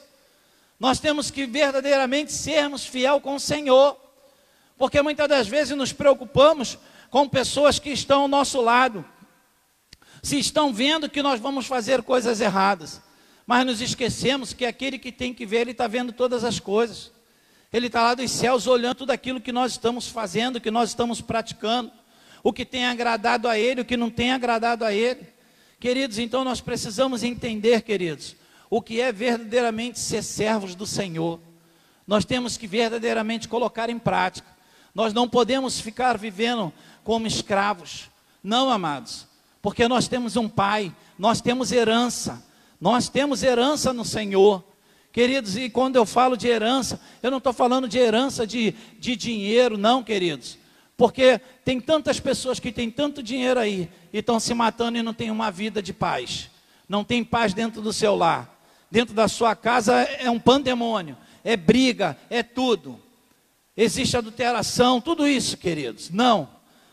Nós 0.80 1.00
temos 1.00 1.30
que 1.30 1.46
verdadeiramente 1.46 2.32
sermos 2.32 2.86
fiel 2.86 3.20
com 3.20 3.36
o 3.36 3.40
Senhor. 3.40 3.98
Porque 4.78 5.02
muitas 5.02 5.28
das 5.28 5.48
vezes 5.48 5.76
nos 5.76 5.92
preocupamos 5.92 6.78
com 7.10 7.28
pessoas 7.28 7.80
que 7.80 7.90
estão 7.90 8.22
ao 8.22 8.28
nosso 8.30 8.62
lado 8.62 9.04
se 10.22 10.38
estão 10.38 10.72
vendo 10.72 11.10
que 11.10 11.24
nós 11.24 11.40
vamos 11.40 11.66
fazer 11.66 12.04
coisas 12.04 12.42
erradas, 12.42 13.02
mas 13.46 13.66
nos 13.66 13.82
esquecemos 13.82 14.54
que 14.54 14.66
aquele 14.66 15.00
que 15.00 15.12
tem 15.12 15.34
que 15.34 15.46
ver, 15.46 15.62
ele 15.62 15.72
está 15.72 15.88
vendo 15.88 16.14
todas 16.14 16.44
as 16.44 16.60
coisas. 16.60 17.12
Ele 17.74 17.88
está 17.88 18.04
lá 18.04 18.14
dos 18.14 18.30
céus 18.30 18.68
olhando 18.68 18.96
tudo 18.96 19.12
aquilo 19.12 19.42
que 19.42 19.52
nós 19.52 19.72
estamos 19.72 20.08
fazendo, 20.08 20.62
que 20.62 20.70
nós 20.70 20.90
estamos 20.90 21.22
praticando, 21.22 21.92
o 22.44 22.54
que 22.54 22.66
tem 22.66 22.86
agradado 22.86 23.48
a 23.48 23.58
Ele, 23.58 23.82
o 23.82 23.86
que 23.86 23.98
não 23.98 24.10
tem 24.10 24.32
agradado 24.32 24.86
a 24.86 24.94
Ele. 24.94 25.26
Queridos, 25.80 26.20
então 26.20 26.44
nós 26.44 26.62
precisamos 26.62 27.24
entender, 27.24 27.82
queridos, 27.82 28.36
o 28.70 28.82
que 28.82 29.02
é 29.02 29.12
verdadeiramente 29.12 30.00
ser 30.00 30.22
servos 30.22 30.76
do 30.76 30.86
Senhor. 30.86 31.40
Nós 32.06 32.26
temos 32.26 32.58
que 32.58 32.68
verdadeiramente 32.68 33.48
colocar 33.48 33.90
em 33.90 33.98
prática. 33.98 34.48
Nós 34.94 35.14
não 35.14 35.28
podemos 35.28 35.80
ficar 35.80 36.18
vivendo 36.18 36.72
como 37.04 37.26
escravos. 37.26 38.10
Não, 38.44 38.70
amados 38.70 39.31
porque 39.62 39.88
nós 39.88 40.08
temos 40.08 40.36
um 40.36 40.50
Pai, 40.50 40.94
nós 41.18 41.42
temos 41.42 41.72
herança, 41.72 42.44
nós 42.80 43.08
temos 43.08 43.44
herança 43.44 43.94
no 43.94 44.04
Senhor. 44.04 44.64
Queridos, 45.12 45.58
e 45.58 45.70
quando 45.70 45.98
eu 45.98 46.06
falo 46.06 46.38
de 46.38 46.48
herança, 46.48 47.00
eu 47.22 47.30
não 47.30 47.38
estou 47.38 47.54
falando 47.54 47.88
de 47.88 47.98
herança 47.98 48.48
de, 48.48 48.74
de 48.98 49.16
dinheiro, 49.16 49.78
não, 49.78 50.02
queridos. 50.02 50.58
Porque 50.96 51.40
tem 51.66 51.80
tantas 51.82 52.20
pessoas 52.20 52.60
que 52.60 52.72
têm 52.72 52.90
tanto 52.90 53.22
dinheiro 53.22 53.60
aí 53.60 53.90
e 54.14 54.20
estão 54.20 54.40
se 54.40 54.54
matando 54.54 54.98
e 54.98 55.04
não 55.04 55.14
têm 55.14 55.30
uma 55.30 55.52
vida 55.52 55.82
de 55.82 55.94
paz. 55.94 56.50
Não 56.88 57.04
tem 57.04 57.24
paz 57.24 57.54
dentro 57.54 57.82
do 57.82 57.92
seu 57.92 58.16
lar. 58.16 58.62
Dentro 58.90 59.14
da 59.14 59.28
sua 59.28 59.56
casa 59.56 60.02
é 60.02 60.30
um 60.30 60.40
pandemônio, 60.40 61.18
é 61.44 61.56
briga, 61.56 62.18
é 62.30 62.44
tudo. 62.44 63.00
Existe 63.76 64.18
adulteração, 64.18 65.00
tudo 65.00 65.26
isso, 65.26 65.58
queridos. 65.58 66.10
Não, 66.10 66.50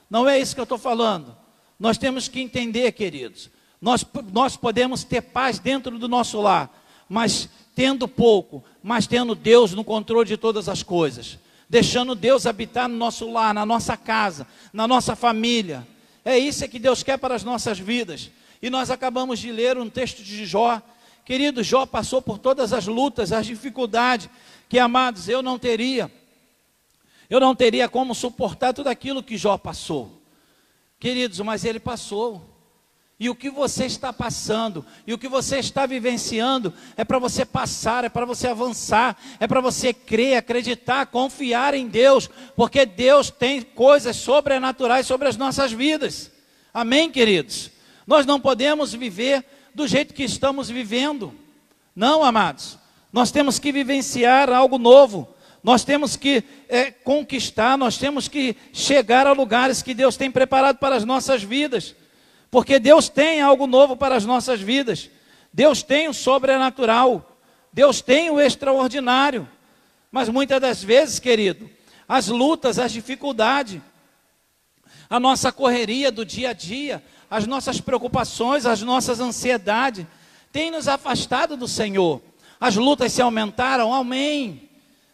não 0.09 0.29
é 0.29 0.39
isso 0.39 0.55
que 0.55 0.61
eu 0.61 0.65
estou 0.65 0.79
falando. 0.79 1.38
Nós 1.79 1.97
temos 1.97 2.27
que 2.27 2.41
entender, 2.41 2.91
queridos, 2.93 3.51
nós, 3.81 4.05
nós 4.33 4.57
podemos 4.57 5.05
ter 5.05 5.23
paz 5.23 5.59
dentro 5.59 5.99
do 5.99 6.09
nosso 6.09 6.41
lar, 6.41 6.71
mas 7.09 7.49
tendo 7.75 8.09
pouco, 8.09 8.65
mas 8.83 9.07
tendo 9.07 9.35
Deus 9.35 9.73
no 9.73 9.85
controle 9.85 10.27
de 10.27 10.37
todas 10.37 10.69
as 10.69 10.83
coisas, 10.83 11.39
deixando 11.69 12.17
Deus 12.17 12.47
habitar 12.47 12.89
no 12.89 12.97
nosso 12.97 13.31
lar, 13.31 13.55
na 13.55 13.65
nossa 13.65 13.97
casa, 13.97 14.47
na 14.73 14.89
nossa 14.89 15.15
família. 15.15 15.87
É 16.25 16.37
isso 16.37 16.69
que 16.69 16.79
Deus 16.79 17.05
quer 17.05 17.19
para 17.19 17.37
as 17.37 17.45
nossas 17.45 17.79
vidas. 17.79 18.31
E 18.61 18.69
nós 18.69 18.91
acabamos 18.91 19.39
de 19.39 19.53
ler 19.53 19.79
um 19.79 19.89
texto 19.89 20.23
de 20.25 20.45
Jó. 20.45 20.83
Querido, 21.25 21.63
Jó 21.63 21.87
passou 21.87 22.21
por 22.21 22.39
todas 22.39 22.73
as 22.73 22.89
lutas, 22.89 23.31
as 23.31 23.47
dificuldades, 23.47 24.29
que 24.69 24.79
amados, 24.79 25.29
eu 25.29 25.41
não 25.41 25.59
teria. 25.59 26.11
Eu 27.31 27.39
não 27.39 27.55
teria 27.55 27.89
como 27.89 28.15
suportar 28.15 28.75
tudo 28.75 28.89
aquilo 28.89 29.23
que 29.23 29.37
Jó 29.37 29.57
passou. 29.57 30.18
Queridos, 30.99 31.39
mas 31.41 31.65
ele 31.65 31.79
passou. 31.79 32.45
E 33.21 33.29
o 33.29 33.35
que 33.35 33.51
você 33.51 33.85
está 33.85 34.13
passando, 34.13 34.87
e 35.05 35.13
o 35.13 35.19
que 35.19 35.27
você 35.27 35.59
está 35.59 35.87
vivenciando, 35.87 36.73
é 36.97 37.05
para 37.05 37.19
você 37.19 37.45
passar, 37.45 38.05
é 38.05 38.09
para 38.09 38.25
você 38.25 38.47
avançar, 38.47 39.17
é 39.41 39.47
para 39.47 39.61
você 39.61 39.93
crer, 39.93 40.37
acreditar, 40.37 41.07
confiar 41.07 41.75
em 41.75 41.89
Deus, 41.89 42.31
porque 42.55 42.87
Deus 42.87 43.29
tem 43.29 43.61
coisas 43.61 44.15
sobrenaturais 44.17 45.05
sobre 45.05 45.27
as 45.27 45.37
nossas 45.37 45.73
vidas. 45.73 46.31
Amém, 46.73 47.11
queridos? 47.11 47.73
Nós 48.07 48.25
não 48.25 48.41
podemos 48.41 48.93
viver 48.93 49.45
do 49.75 49.87
jeito 49.89 50.15
que 50.15 50.23
estamos 50.23 50.71
vivendo. 50.71 51.35
Não, 51.97 52.23
amados. 52.23 52.79
Nós 53.13 53.33
temos 53.33 53.59
que 53.59 53.73
vivenciar 53.73 54.49
algo 54.49 54.79
novo. 54.79 55.29
Nós 55.69 55.85
temos 55.85 56.17
que 56.17 56.43
é, 56.67 56.91
conquistar, 56.91 57.77
nós 57.77 57.99
temos 57.99 58.27
que 58.27 58.57
chegar 58.73 59.27
a 59.27 59.33
lugares 59.33 59.83
que 59.83 59.93
Deus 59.93 60.17
tem 60.17 60.31
preparado 60.31 60.79
para 60.79 60.97
as 60.97 61.05
nossas 61.05 61.43
vidas. 61.43 61.95
Porque 62.51 62.79
Deus 62.79 63.11
tem 63.11 63.43
algo 63.43 63.67
novo 63.67 63.95
para 63.95 64.17
as 64.17 64.25
nossas 64.25 64.63
vidas. 64.63 65.11
Deus 65.53 65.83
tem 65.83 66.09
o 66.09 66.15
sobrenatural. 66.15 67.39
Deus 67.71 68.01
tem 68.01 68.31
o 68.31 68.41
extraordinário. 68.41 69.47
Mas 70.11 70.31
muitas 70.31 70.59
das 70.59 70.83
vezes, 70.83 71.19
querido, 71.19 71.69
as 72.09 72.29
lutas, 72.29 72.79
as 72.79 72.91
dificuldades, 72.91 73.79
a 75.11 75.21
nossa 75.21 75.53
correria 75.53 76.11
do 76.11 76.25
dia 76.25 76.49
a 76.49 76.55
dia, 76.55 77.05
as 77.31 77.47
nossas 77.47 77.79
preocupações, 77.79 78.65
as 78.65 78.81
nossas 78.81 79.21
ansiedades, 79.21 80.07
têm 80.51 80.71
nos 80.71 80.89
afastado 80.89 81.59
do 81.59 81.69
Senhor. 81.69 82.23
As 82.59 82.75
lutas 82.75 83.13
se 83.13 83.21
aumentaram, 83.21 83.93
amém. 83.93 84.68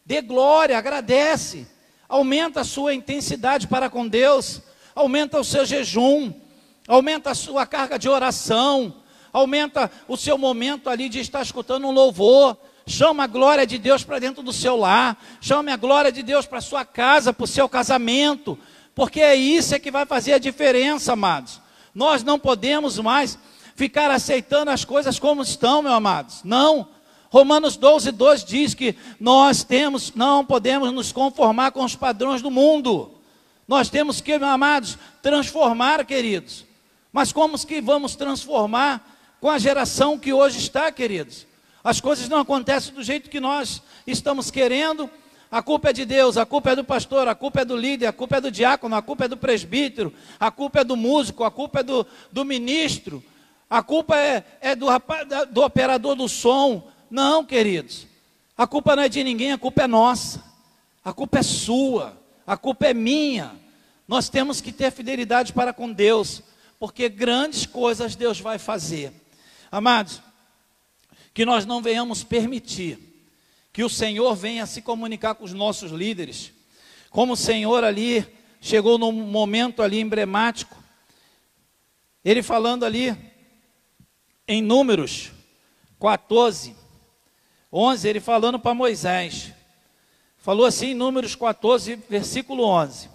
Dê 0.04 0.20
glória, 0.20 0.76
agradece. 0.76 1.66
Aumenta 2.06 2.60
a 2.60 2.64
sua 2.64 2.94
intensidade 2.94 3.66
para 3.66 3.88
com 3.88 4.06
Deus, 4.06 4.60
aumenta 4.94 5.40
o 5.40 5.44
seu 5.44 5.64
jejum, 5.64 6.32
aumenta 6.86 7.30
a 7.30 7.34
sua 7.34 7.64
carga 7.64 7.98
de 7.98 8.08
oração, 8.08 9.02
aumenta 9.32 9.90
o 10.06 10.16
seu 10.16 10.36
momento 10.36 10.90
ali 10.90 11.08
de 11.08 11.20
estar 11.20 11.40
escutando 11.42 11.86
um 11.86 11.90
louvor. 11.90 12.56
Chama 12.86 13.24
a 13.24 13.26
glória 13.26 13.66
de 13.66 13.78
Deus 13.78 14.04
para 14.04 14.18
dentro 14.18 14.42
do 14.42 14.52
seu 14.52 14.76
lar, 14.76 15.18
chame 15.40 15.72
a 15.72 15.76
glória 15.76 16.12
de 16.12 16.22
Deus 16.22 16.44
para 16.44 16.60
sua 16.60 16.84
casa, 16.84 17.32
para 17.32 17.44
o 17.44 17.48
seu 17.48 17.66
casamento, 17.66 18.58
porque 18.94 19.22
é 19.22 19.34
isso 19.34 19.74
é 19.74 19.78
que 19.78 19.90
vai 19.90 20.04
fazer 20.04 20.34
a 20.34 20.38
diferença, 20.38 21.14
amados. 21.14 21.62
Nós 21.94 22.22
não 22.22 22.38
podemos 22.38 22.98
mais 22.98 23.38
ficar 23.74 24.10
aceitando 24.10 24.70
as 24.70 24.84
coisas 24.84 25.18
como 25.18 25.40
estão, 25.40 25.80
meus 25.80 25.94
amados. 25.94 26.42
Não. 26.44 26.88
Romanos 27.34 27.76
12, 27.76 28.12
2 28.12 28.44
diz 28.44 28.74
que 28.74 28.94
nós 29.18 29.64
temos, 29.64 30.12
não 30.14 30.44
podemos 30.44 30.92
nos 30.92 31.10
conformar 31.10 31.72
com 31.72 31.82
os 31.82 31.96
padrões 31.96 32.40
do 32.40 32.48
mundo. 32.48 33.10
Nós 33.66 33.90
temos 33.90 34.20
que, 34.20 34.34
amados, 34.34 34.96
transformar, 35.20 36.06
queridos. 36.06 36.64
Mas 37.12 37.32
como 37.32 37.58
que 37.66 37.80
vamos 37.80 38.14
transformar 38.14 39.04
com 39.40 39.50
a 39.50 39.58
geração 39.58 40.16
que 40.16 40.32
hoje 40.32 40.60
está, 40.60 40.92
queridos? 40.92 41.44
As 41.82 42.00
coisas 42.00 42.28
não 42.28 42.38
acontecem 42.38 42.94
do 42.94 43.02
jeito 43.02 43.28
que 43.28 43.40
nós 43.40 43.82
estamos 44.06 44.48
querendo. 44.48 45.10
A 45.50 45.60
culpa 45.60 45.90
é 45.90 45.92
de 45.92 46.04
Deus, 46.04 46.36
a 46.36 46.46
culpa 46.46 46.70
é 46.70 46.76
do 46.76 46.84
pastor, 46.84 47.26
a 47.26 47.34
culpa 47.34 47.62
é 47.62 47.64
do 47.64 47.76
líder, 47.76 48.06
a 48.06 48.12
culpa 48.12 48.36
é 48.36 48.40
do 48.40 48.50
diácono, 48.52 48.94
a 48.94 49.02
culpa 49.02 49.24
é 49.24 49.28
do 49.28 49.36
presbítero, 49.36 50.14
a 50.38 50.52
culpa 50.52 50.82
é 50.82 50.84
do 50.84 50.94
músico, 50.94 51.42
a 51.42 51.50
culpa 51.50 51.80
é 51.80 51.82
do, 51.82 52.06
do 52.30 52.44
ministro, 52.44 53.24
a 53.68 53.82
culpa 53.82 54.16
é, 54.16 54.44
é 54.60 54.76
do, 54.76 54.86
do 55.50 55.64
operador 55.64 56.14
do 56.14 56.28
som, 56.28 56.93
não, 57.10 57.44
queridos. 57.44 58.06
A 58.56 58.66
culpa 58.66 58.94
não 58.94 59.02
é 59.02 59.08
de 59.08 59.22
ninguém, 59.24 59.52
a 59.52 59.58
culpa 59.58 59.82
é 59.82 59.86
nossa. 59.86 60.44
A 61.04 61.12
culpa 61.12 61.38
é 61.38 61.42
sua. 61.42 62.16
A 62.46 62.56
culpa 62.56 62.86
é 62.86 62.94
minha. 62.94 63.54
Nós 64.06 64.28
temos 64.28 64.60
que 64.60 64.72
ter 64.72 64.90
fidelidade 64.92 65.52
para 65.52 65.72
com 65.72 65.92
Deus, 65.92 66.42
porque 66.78 67.08
grandes 67.08 67.66
coisas 67.66 68.14
Deus 68.14 68.38
vai 68.38 68.58
fazer. 68.58 69.12
Amados, 69.70 70.22
que 71.32 71.44
nós 71.44 71.66
não 71.66 71.82
venhamos 71.82 72.22
permitir 72.22 72.98
que 73.72 73.82
o 73.82 73.88
Senhor 73.88 74.36
venha 74.36 74.66
se 74.66 74.80
comunicar 74.80 75.34
com 75.34 75.44
os 75.44 75.52
nossos 75.52 75.90
líderes. 75.90 76.52
Como 77.10 77.32
o 77.32 77.36
Senhor 77.36 77.82
ali 77.82 78.24
chegou 78.60 78.98
num 78.98 79.10
momento 79.10 79.82
ali 79.82 80.00
emblemático, 80.00 80.76
ele 82.24 82.42
falando 82.42 82.84
ali 82.84 83.16
em 84.46 84.62
Números 84.62 85.32
14, 86.00 86.76
11, 87.76 88.08
ele 88.08 88.20
falando 88.20 88.56
para 88.56 88.72
Moisés. 88.72 89.52
Falou 90.38 90.64
assim 90.64 90.90
em 90.90 90.94
Números 90.94 91.34
14, 91.34 91.96
versículo 92.08 92.62
11. 92.62 93.08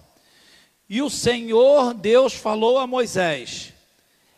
E 0.89 1.01
o 1.01 1.10
Senhor 1.10 1.93
Deus 1.93 2.33
falou 2.33 2.77
a 2.77 2.86
Moisés: 2.86 3.73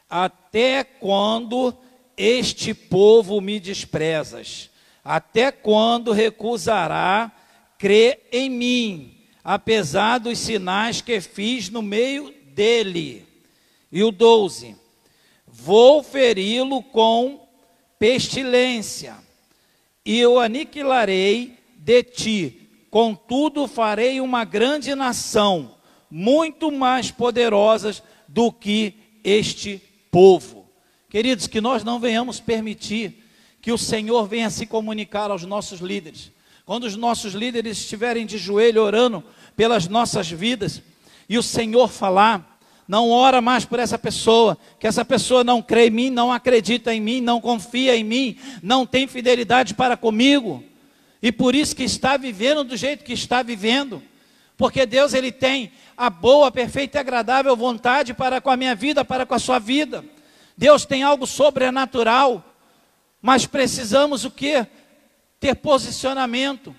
Até 0.08 0.84
quando 0.84 1.76
este 2.16 2.72
povo 2.72 3.42
me 3.42 3.60
desprezas? 3.60 4.70
Até 5.04 5.52
quando 5.52 6.12
recusará 6.12 7.32
crer 7.80 8.28
em 8.32 8.48
mim, 8.48 9.18
apesar 9.44 10.20
dos 10.20 10.38
sinais 10.38 11.02
que 11.02 11.20
fiz 11.20 11.68
no 11.68 11.82
meio 11.82 12.32
dele? 12.54 13.26
E 13.92 14.04
o 14.04 14.12
12: 14.12 14.76
Vou 15.48 16.04
feri-lo 16.04 16.84
com 16.84 17.50
pestilência 17.98 19.18
e 20.06 20.26
o 20.26 20.40
aniquilarei 20.40 21.58
de 21.78 22.04
ti. 22.04 22.70
Contudo, 22.90 23.68
farei 23.68 24.20
uma 24.20 24.44
grande 24.44 24.94
nação, 24.96 25.76
muito 26.10 26.72
mais 26.72 27.10
poderosas 27.10 28.04
do 28.28 28.52
que 28.52 28.94
este 29.24 29.82
povo. 30.10 30.70
Queridos, 31.10 31.48
que 31.48 31.62
nós 31.62 31.84
não 31.84 32.00
venhamos 32.00 32.40
permitir 32.40 33.24
que 33.62 33.72
o 33.72 33.78
Senhor 33.78 34.28
venha 34.28 34.50
se 34.50 34.66
comunicar 34.66 35.30
aos 35.30 35.44
nossos 35.44 35.80
líderes. 35.80 36.32
Quando 36.66 36.86
os 36.86 36.96
nossos 36.96 37.34
líderes 37.34 37.78
estiverem 37.78 38.26
de 38.26 38.38
joelho 38.38 38.82
orando 38.82 39.24
pelas 39.56 39.88
nossas 39.88 40.30
vidas 40.30 40.82
e 41.30 41.38
o 41.38 41.44
Senhor 41.44 41.88
falar, 41.88 42.51
não 42.88 43.10
ora 43.10 43.42
mais 43.42 43.66
por 43.66 43.80
essa 43.80 43.98
pessoa, 43.98 44.58
que 44.80 44.88
essa 44.88 45.06
pessoa 45.06 45.44
não 45.44 45.62
crê 45.62 45.88
em 45.88 45.92
mim, 45.92 46.10
não 46.10 46.32
acredita 46.32 46.94
em 46.94 47.00
mim, 47.00 47.22
não 47.22 47.40
confia 47.40 47.96
em 47.96 48.04
mim, 48.04 48.38
não 48.62 48.86
tem 48.86 49.08
fidelidade 49.08 49.74
para 49.74 49.96
comigo, 49.96 50.64
e 51.22 51.32
por 51.32 51.56
isso 51.56 51.76
que 51.76 51.84
está 51.84 52.18
vivendo 52.18 52.64
do 52.64 52.76
jeito 52.76 53.04
que 53.04 53.14
está 53.14 53.44
vivendo, 53.44 54.02
porque 54.58 54.86
Deus 54.86 55.14
ele 55.14 55.32
tem 55.32 55.72
a 55.96 56.10
boa, 56.10 56.52
perfeita 56.52 56.98
e 56.98 57.00
agradável 57.00 57.56
vontade 57.56 58.14
para 58.14 58.42
com 58.42 58.50
a 58.50 58.58
minha 58.58 58.76
vida, 58.76 59.06
para 59.06 59.26
com 59.26 59.36
a 59.36 59.40
sua 59.40 59.60
vida. 59.60 60.04
Deus 60.58 60.86
tem 60.86 61.04
algo 61.04 61.26
sobrenatural, 61.26 62.44
mas 63.22 63.46
precisamos 63.46 64.26
o 64.26 64.32
que? 64.32 64.66
Ter 65.40 65.56
posicionamento. 65.56 66.76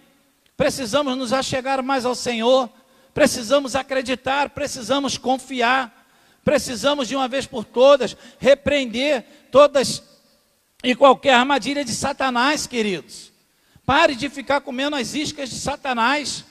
Precisamos 0.57 1.17
nos 1.17 1.33
achegar 1.33 1.83
mais 1.83 2.05
ao 2.05 2.15
Senhor, 2.15 2.69
precisamos 3.15 3.75
acreditar, 3.75 4.51
precisamos 4.51 5.17
confiar. 5.19 6.03
Precisamos 6.45 7.07
de 7.07 7.15
uma 7.15 7.29
vez 7.29 7.47
por 7.47 7.65
todas 7.65 8.17
repreender 8.39 9.25
todas 9.51 10.03
e 10.83 10.95
qualquer 10.95 11.35
armadilha 11.35 11.85
de 11.85 11.93
Satanás, 11.93 12.67
queridos. 12.67 13.31
Pare 13.87 14.15
de 14.15 14.29
ficar 14.29 14.61
comendo 14.61 14.97
as 14.97 15.15
iscas 15.15 15.51
de 15.51 15.57
Satanás. 15.57 16.45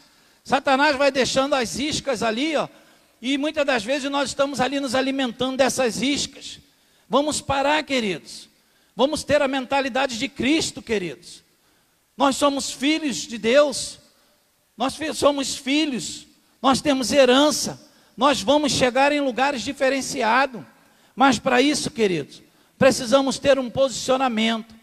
Satanás 0.44 0.96
vai 0.96 1.12
deixando 1.12 1.56
as 1.56 1.78
iscas 1.78 2.24
ali, 2.24 2.56
ó, 2.56 2.70
e 3.22 3.38
muitas 3.38 3.66
das 3.66 3.84
vezes 3.84 4.10
nós 4.10 4.30
estamos 4.30 4.60
ali 4.60 4.80
nos 4.80 4.96
alimentando 4.96 5.58
dessas 5.58 6.02
iscas. 6.02 6.60
Vamos 7.08 7.42
parar, 7.42 7.84
queridos. 7.84 8.50
Vamos 8.96 9.24
ter 9.24 9.42
a 9.42 9.48
mentalidade 9.48 10.18
de 10.18 10.28
Cristo, 10.28 10.82
queridos. 10.82 11.44
Nós 12.16 12.36
somos 12.36 12.72
filhos 12.72 13.18
de 13.18 13.38
Deus. 13.38 14.00
Nós 14.78 14.98
somos 15.14 15.56
filhos. 15.56 16.26
Nós 16.62 16.82
temos 16.82 17.12
herança. 17.12 17.82
Nós 18.16 18.42
vamos 18.42 18.72
chegar 18.72 19.12
em 19.12 19.20
lugares 19.20 19.62
diferenciados. 19.62 20.62
Mas 21.16 21.40
para 21.40 21.62
isso, 21.62 21.90
queridos, 21.90 22.42
precisamos 22.78 23.40
ter 23.40 23.58
um 23.58 23.70
posicionamento, 23.70 24.74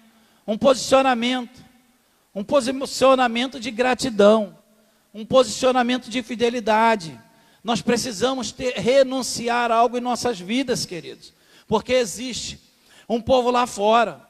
um 0.47 0.59
posicionamento, 0.59 1.63
um 2.35 2.45
posicionamento 2.45 3.59
de 3.59 3.71
gratidão, 3.71 4.57
um 5.13 5.25
posicionamento 5.25 6.11
de 6.11 6.23
fidelidade. 6.23 7.19
Nós 7.63 7.83
precisamos 7.83 8.53
ter, 8.53 8.75
renunciar 8.75 9.71
a 9.71 9.77
algo 9.77 9.99
em 9.99 10.01
nossas 10.01 10.39
vidas, 10.39 10.85
queridos, 10.87 11.33
porque 11.67 11.93
existe 11.93 12.61
um 13.09 13.21
povo 13.21 13.51
lá 13.51 13.67
fora 13.67 14.21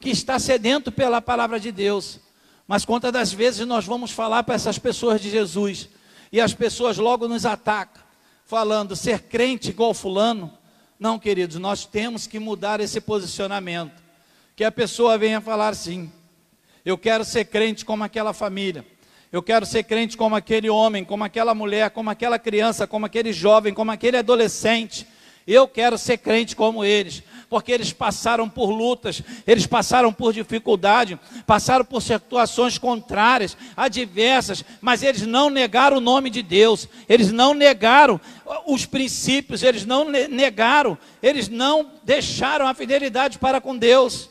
que 0.00 0.10
está 0.10 0.38
sedento 0.38 0.92
pela 0.92 1.20
palavra 1.20 1.58
de 1.58 1.72
Deus, 1.72 2.20
mas 2.66 2.84
quantas 2.84 3.12
das 3.12 3.32
vezes 3.32 3.66
nós 3.66 3.84
vamos 3.84 4.10
falar 4.10 4.44
para 4.44 4.54
essas 4.54 4.78
pessoas 4.78 5.20
de 5.20 5.30
Jesus 5.30 5.88
e 6.32 6.40
as 6.40 6.52
pessoas 6.52 6.98
logo 6.98 7.26
nos 7.26 7.46
atacam 7.46 8.02
falando 8.44 8.96
ser 8.96 9.24
crente 9.24 9.70
igual 9.70 9.92
fulano. 9.92 10.52
Não, 10.98 11.18
queridos, 11.18 11.56
nós 11.56 11.84
temos 11.84 12.26
que 12.26 12.38
mudar 12.38 12.80
esse 12.80 13.00
posicionamento. 13.00 14.02
Que 14.56 14.64
a 14.64 14.72
pessoa 14.72 15.18
venha 15.18 15.40
falar 15.40 15.68
assim: 15.68 16.10
eu 16.84 16.96
quero 16.96 17.24
ser 17.24 17.44
crente 17.44 17.84
como 17.84 18.02
aquela 18.02 18.32
família. 18.32 18.84
Eu 19.30 19.42
quero 19.42 19.66
ser 19.66 19.84
crente 19.84 20.16
como 20.16 20.34
aquele 20.34 20.70
homem, 20.70 21.04
como 21.04 21.22
aquela 21.22 21.54
mulher, 21.54 21.90
como 21.90 22.08
aquela 22.08 22.38
criança, 22.38 22.86
como 22.86 23.04
aquele 23.04 23.30
jovem, 23.30 23.74
como 23.74 23.90
aquele 23.90 24.16
adolescente. 24.16 25.06
Eu 25.46 25.68
quero 25.68 25.98
ser 25.98 26.16
crente 26.16 26.56
como 26.56 26.82
eles. 26.82 27.22
Porque 27.48 27.72
eles 27.72 27.92
passaram 27.92 28.48
por 28.48 28.70
lutas, 28.70 29.22
eles 29.46 29.66
passaram 29.66 30.12
por 30.12 30.32
dificuldade, 30.32 31.18
passaram 31.46 31.84
por 31.84 32.02
situações 32.02 32.76
contrárias, 32.76 33.56
adversas, 33.76 34.64
mas 34.80 35.02
eles 35.02 35.22
não 35.22 35.48
negaram 35.48 35.96
o 35.96 36.00
nome 36.00 36.28
de 36.28 36.42
Deus, 36.42 36.86
eles 37.08 37.32
não 37.32 37.54
negaram 37.54 38.20
os 38.66 38.84
princípios, 38.84 39.62
eles 39.62 39.86
não 39.86 40.10
negaram, 40.10 40.98
eles 41.22 41.48
não 41.48 41.90
deixaram 42.04 42.66
a 42.66 42.74
fidelidade 42.74 43.38
para 43.38 43.60
com 43.60 43.76
Deus. 43.76 44.28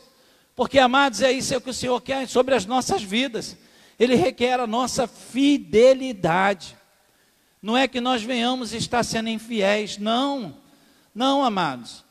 Porque, 0.56 0.80
amados, 0.80 1.21
é 1.21 1.32
isso 1.32 1.60
que 1.62 1.69
o 1.69 1.73
Senhor 1.73 2.01
quer 2.01 2.27
sobre 2.27 2.56
as 2.56 2.65
nossas 2.65 3.03
vidas. 3.03 3.58
Ele 3.99 4.15
requer 4.15 4.60
a 4.60 4.65
nossa 4.67 5.08
fidelidade. 5.08 6.75
Não 7.62 7.75
é 7.75 7.88
que 7.88 8.01
nós 8.01 8.23
venhamos 8.23 8.73
estar 8.73 9.03
sendo 9.03 9.30
infiéis, 9.30 9.97
não. 9.97 10.56
Não, 11.13 11.43
amados. 11.43 12.06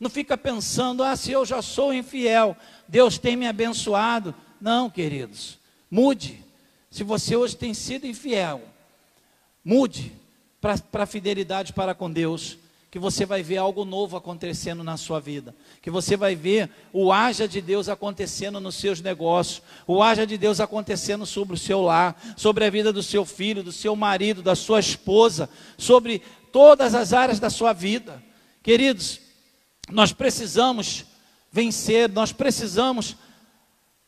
Não 0.00 0.08
fica 0.08 0.36
pensando, 0.36 1.04
ah, 1.04 1.14
se 1.14 1.30
eu 1.30 1.44
já 1.44 1.60
sou 1.60 1.92
infiel, 1.92 2.56
Deus 2.88 3.18
tem 3.18 3.36
me 3.36 3.46
abençoado. 3.46 4.34
Não, 4.58 4.88
queridos. 4.88 5.58
Mude. 5.90 6.42
Se 6.90 7.04
você 7.04 7.36
hoje 7.36 7.54
tem 7.54 7.74
sido 7.74 8.06
infiel, 8.06 8.62
mude 9.62 10.10
para 10.60 11.02
a 11.02 11.06
fidelidade 11.06 11.72
para 11.74 11.94
com 11.94 12.10
Deus 12.10 12.58
que 12.90 12.98
você 12.98 13.24
vai 13.24 13.40
ver 13.40 13.58
algo 13.58 13.84
novo 13.84 14.16
acontecendo 14.16 14.82
na 14.82 14.96
sua 14.96 15.20
vida, 15.20 15.54
que 15.80 15.90
você 15.90 16.16
vai 16.16 16.34
ver 16.34 16.68
o 16.92 17.12
haja 17.12 17.46
de 17.46 17.60
Deus 17.60 17.88
acontecendo 17.88 18.60
nos 18.60 18.74
seus 18.74 19.00
negócios, 19.00 19.62
o 19.86 20.02
haja 20.02 20.26
de 20.26 20.36
Deus 20.36 20.58
acontecendo 20.58 21.24
sobre 21.24 21.54
o 21.54 21.58
seu 21.58 21.80
lar, 21.82 22.20
sobre 22.36 22.64
a 22.64 22.70
vida 22.70 22.92
do 22.92 23.02
seu 23.02 23.24
filho, 23.24 23.62
do 23.62 23.70
seu 23.70 23.94
marido, 23.94 24.42
da 24.42 24.56
sua 24.56 24.80
esposa, 24.80 25.48
sobre 25.78 26.20
todas 26.50 26.92
as 26.92 27.12
áreas 27.12 27.38
da 27.38 27.48
sua 27.48 27.72
vida. 27.72 28.20
Queridos, 28.60 29.20
nós 29.90 30.12
precisamos 30.12 31.04
vencer, 31.50 32.08
nós 32.08 32.32
precisamos 32.32 33.16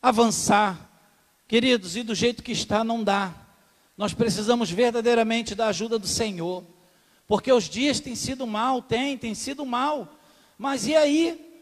avançar. 0.00 0.90
Queridos, 1.46 1.96
e 1.96 2.02
do 2.02 2.14
jeito 2.14 2.42
que 2.42 2.52
está 2.52 2.82
não 2.82 3.02
dá. 3.02 3.34
Nós 3.96 4.14
precisamos 4.14 4.70
verdadeiramente 4.70 5.54
da 5.54 5.66
ajuda 5.68 5.98
do 5.98 6.06
Senhor. 6.06 6.64
Porque 7.26 7.52
os 7.52 7.68
dias 7.68 8.00
têm 8.00 8.14
sido 8.14 8.46
mal, 8.46 8.82
tem, 8.82 9.16
tem 9.18 9.34
sido 9.34 9.64
mal. 9.64 10.08
Mas 10.58 10.86
e 10.86 10.94
aí? 10.94 11.52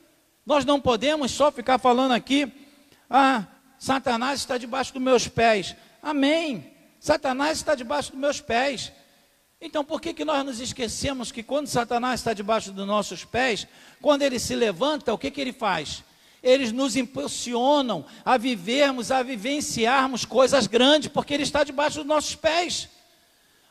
Nós 0.44 0.64
não 0.64 0.80
podemos 0.80 1.30
só 1.30 1.52
ficar 1.52 1.78
falando 1.78 2.12
aqui, 2.12 2.50
ah, 3.09 3.46
Satanás 3.78 4.40
está 4.40 4.59
debaixo 4.59 4.92
dos 4.92 5.02
meus 5.02 5.28
pés. 5.28 5.74
Amém. 6.02 6.72
Satanás 6.98 7.59
está 7.59 7.74
debaixo 7.74 8.12
dos 8.12 8.20
meus 8.20 8.40
pés. 8.40 8.92
Então, 9.62 9.85
por 9.85 10.01
que, 10.01 10.14
que 10.14 10.25
nós 10.25 10.42
nos 10.42 10.59
esquecemos 10.59 11.31
que 11.31 11.42
quando 11.42 11.66
Satanás 11.66 12.20
está 12.20 12.33
debaixo 12.33 12.73
dos 12.73 12.87
nossos 12.87 13.27
pés, 13.27 13.66
quando 14.01 14.23
ele 14.23 14.38
se 14.38 14.55
levanta, 14.55 15.12
o 15.12 15.18
que, 15.18 15.31
que 15.31 15.38
ele 15.38 15.53
faz? 15.53 16.03
Eles 16.42 16.73
nos 16.73 16.96
impulsionam 16.96 18.07
a 18.25 18.38
vivermos, 18.38 19.11
a 19.11 19.23
vivenciarmos 19.23 20.25
coisas 20.25 20.66
grandes, 20.66 21.11
porque 21.11 21.35
ele 21.35 21.42
está 21.42 21.62
debaixo 21.62 21.99
dos 21.99 22.07
nossos 22.07 22.35
pés. 22.35 22.88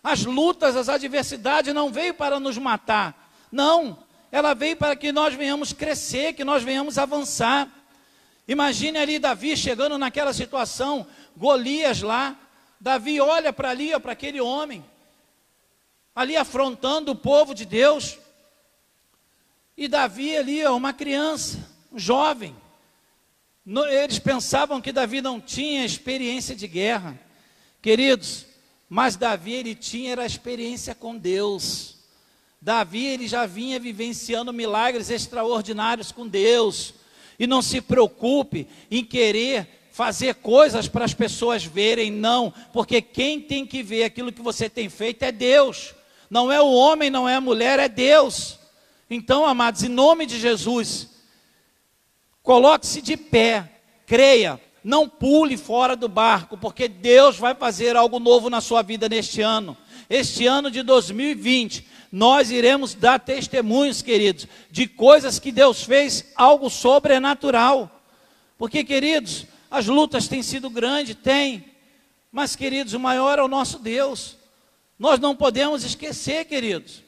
As 0.04 0.23
lutas, 0.23 0.75
as 0.75 0.89
adversidades 0.89 1.73
não 1.73 1.91
veio 1.91 2.13
para 2.13 2.39
nos 2.39 2.60
matar. 2.60 3.32
Não, 3.52 3.97
ela 4.32 4.54
veio 4.54 4.78
para 4.78 4.95
que 4.95 5.12
nós 5.12 5.34
venhamos 5.34 5.73
crescer, 5.73 6.34
que 6.34 6.43
nós 6.43 6.62
venhamos 6.62 6.99
avançar. 6.99 7.67
Imagine 8.47 8.99
ali 8.99 9.17
Davi 9.17 9.58
chegando 9.58 9.97
naquela 9.97 10.34
situação, 10.34 11.08
Golias 11.36 12.04
lá. 12.04 12.36
Davi 12.80 13.19
olha 13.19 13.52
para 13.52 13.71
ali, 13.71 13.99
para 13.99 14.12
aquele 14.12 14.39
homem, 14.39 14.86
ali 16.15 16.35
afrontando 16.35 17.11
o 17.11 17.15
povo 17.15 17.53
de 17.53 17.65
Deus. 17.65 18.17
E 19.77 19.87
Davi 19.87 20.35
ali 20.35 20.65
uma 20.65 20.93
criança, 20.93 21.57
um 21.91 21.97
jovem. 21.97 22.55
Eles 23.91 24.19
pensavam 24.19 24.81
que 24.81 24.91
Davi 24.91 25.21
não 25.21 25.39
tinha 25.39 25.85
experiência 25.85 26.55
de 26.55 26.67
guerra. 26.67 27.19
Queridos, 27.81 28.45
mas 28.89 29.15
Davi 29.15 29.53
ele 29.53 29.75
tinha 29.75 30.11
era 30.11 30.25
experiência 30.25 30.95
com 30.95 31.15
Deus. 31.15 31.95
Davi 32.61 33.05
ele 33.05 33.27
já 33.27 33.45
vinha 33.45 33.79
vivenciando 33.79 34.51
milagres 34.51 35.09
extraordinários 35.09 36.11
com 36.11 36.27
Deus. 36.27 36.93
E 37.37 37.47
não 37.47 37.61
se 37.61 37.79
preocupe 37.79 38.67
em 38.91 39.05
querer 39.05 39.79
fazer 39.91 40.35
coisas 40.35 40.87
para 40.87 41.05
as 41.05 41.13
pessoas 41.13 41.63
verem, 41.63 42.11
não, 42.11 42.53
porque 42.71 43.01
quem 43.01 43.39
tem 43.39 43.65
que 43.65 43.83
ver 43.83 44.05
aquilo 44.05 44.31
que 44.31 44.41
você 44.41 44.69
tem 44.69 44.89
feito 44.89 45.23
é 45.23 45.31
Deus. 45.31 45.93
Não 46.29 46.51
é 46.51 46.61
o 46.61 46.71
homem, 46.71 47.09
não 47.09 47.27
é 47.27 47.35
a 47.35 47.41
mulher, 47.41 47.79
é 47.79 47.89
Deus. 47.89 48.59
Então, 49.09 49.45
amados, 49.45 49.83
em 49.83 49.89
nome 49.89 50.25
de 50.25 50.39
Jesus, 50.39 51.09
coloque-se 52.43 53.01
de 53.01 53.17
pé, 53.17 53.67
creia, 54.05 54.61
não 54.83 55.09
pule 55.09 55.57
fora 55.57 55.95
do 55.95 56.07
barco, 56.07 56.57
porque 56.57 56.87
Deus 56.87 57.37
vai 57.37 57.55
fazer 57.55 57.95
algo 57.95 58.19
novo 58.19 58.49
na 58.49 58.61
sua 58.61 58.81
vida 58.81 59.09
neste 59.09 59.41
ano. 59.41 59.75
Este 60.09 60.45
ano 60.45 60.69
de 60.69 60.83
2020, 60.83 61.85
nós 62.11 62.51
iremos 62.51 62.93
dar 62.93 63.19
testemunhos, 63.19 64.01
queridos, 64.01 64.47
de 64.71 64.87
coisas 64.87 65.39
que 65.39 65.51
Deus 65.51 65.83
fez, 65.83 66.25
algo 66.35 66.69
sobrenatural. 66.69 68.01
Porque, 68.57 68.83
queridos, 68.83 69.45
as 69.69 69.87
lutas 69.87 70.27
têm 70.27 70.43
sido 70.43 70.69
grandes, 70.69 71.15
tem, 71.15 71.65
mas, 72.31 72.55
queridos, 72.55 72.93
o 72.93 72.99
maior 72.99 73.39
é 73.39 73.43
o 73.43 73.47
nosso 73.47 73.79
Deus. 73.79 74.38
Nós 74.99 75.19
não 75.19 75.35
podemos 75.35 75.83
esquecer, 75.83 76.45
queridos. 76.45 77.01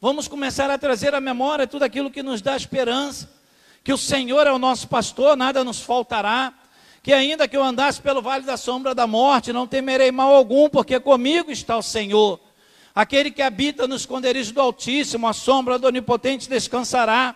Vamos 0.00 0.28
começar 0.28 0.70
a 0.70 0.78
trazer 0.78 1.14
à 1.14 1.20
memória 1.20 1.66
tudo 1.66 1.82
aquilo 1.82 2.10
que 2.10 2.22
nos 2.22 2.40
dá 2.40 2.54
esperança. 2.54 3.28
Que 3.82 3.92
o 3.92 3.98
Senhor 3.98 4.46
é 4.46 4.52
o 4.52 4.58
nosso 4.58 4.86
pastor, 4.86 5.36
nada 5.36 5.64
nos 5.64 5.80
faltará 5.80 6.54
que 7.02 7.12
ainda 7.12 7.48
que 7.48 7.56
eu 7.56 7.64
andasse 7.64 8.00
pelo 8.00 8.20
vale 8.20 8.44
da 8.44 8.56
sombra 8.56 8.94
da 8.94 9.06
morte, 9.06 9.52
não 9.52 9.66
temerei 9.66 10.12
mal 10.12 10.34
algum, 10.34 10.68
porque 10.68 11.00
comigo 11.00 11.50
está 11.50 11.76
o 11.76 11.82
Senhor. 11.82 12.38
Aquele 12.94 13.30
que 13.30 13.40
habita 13.40 13.88
no 13.88 13.96
esconderijo 13.96 14.52
do 14.52 14.60
Altíssimo, 14.60 15.26
a 15.26 15.32
sombra 15.32 15.78
do 15.78 15.86
Onipotente 15.86 16.48
descansará, 16.48 17.34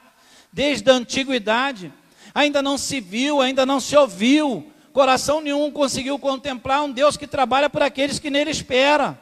desde 0.53 0.90
a 0.90 0.95
antiguidade. 0.95 1.93
Ainda 2.35 2.61
não 2.61 2.77
se 2.77 3.01
viu, 3.01 3.40
ainda 3.40 3.64
não 3.64 3.81
se 3.81 3.97
ouviu, 3.97 4.71
coração 4.93 5.40
nenhum 5.40 5.71
conseguiu 5.71 6.19
contemplar 6.19 6.83
um 6.83 6.90
Deus 6.90 7.17
que 7.17 7.27
trabalha 7.27 7.71
por 7.71 7.83
aqueles 7.83 8.19
que 8.19 8.31
nele 8.31 8.51
espera. 8.51 9.19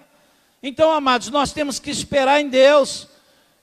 Então, 0.63 0.93
amados, 0.93 1.29
nós 1.29 1.53
temos 1.53 1.79
que 1.79 1.91
esperar 1.91 2.41
em 2.41 2.49
Deus 2.49 3.09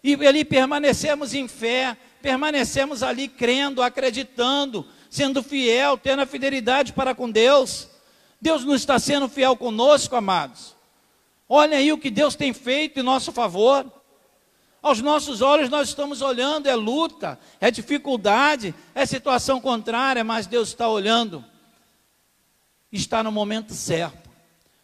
e 0.03 0.13
ali 0.27 0.43
permanecemos 0.43 1.33
em 1.33 1.47
fé, 1.47 1.95
permanecemos 2.21 3.03
ali 3.03 3.27
crendo, 3.27 3.81
acreditando, 3.81 4.85
sendo 5.09 5.41
fiel, 5.41 5.97
tendo 5.97 6.21
a 6.21 6.25
fidelidade 6.25 6.91
para 6.93 7.15
com 7.15 7.29
Deus. 7.29 7.87
Deus 8.41 8.65
não 8.65 8.75
está 8.75 8.99
sendo 8.99 9.29
fiel 9.29 9.55
conosco, 9.55 10.15
amados. 10.15 10.75
Olha 11.47 11.77
aí 11.77 11.91
o 11.91 11.97
que 11.97 12.09
Deus 12.09 12.35
tem 12.35 12.53
feito 12.53 12.99
em 12.99 13.03
nosso 13.03 13.31
favor. 13.31 13.91
Aos 14.81 15.01
nossos 15.01 15.41
olhos 15.41 15.69
nós 15.69 15.89
estamos 15.89 16.21
olhando, 16.21 16.67
é 16.67 16.75
luta, 16.75 17.39
é 17.59 17.69
dificuldade, 17.69 18.73
é 18.95 19.05
situação 19.05 19.59
contrária, 19.59 20.23
mas 20.23 20.47
Deus 20.47 20.69
está 20.69 20.87
olhando. 20.87 21.43
Está 22.91 23.21
no 23.21 23.31
momento 23.31 23.73
certo. 23.73 24.29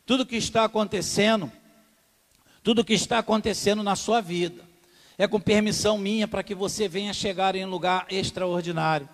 Tudo 0.06 0.26
que 0.26 0.36
está 0.36 0.66
acontecendo, 0.66 1.52
tudo 2.66 2.84
que 2.84 2.94
está 2.94 3.20
acontecendo 3.20 3.82
na 3.82 3.96
sua 3.96 4.20
vida, 4.20 4.62
é 5.18 5.26
com 5.26 5.40
permissão 5.40 5.98
minha 5.98 6.28
para 6.28 6.44
que 6.44 6.54
você 6.54 6.88
venha 6.88 7.14
chegar 7.14 7.56
em 7.56 7.64
lugar 7.64 8.08
extraordinário 8.10 9.08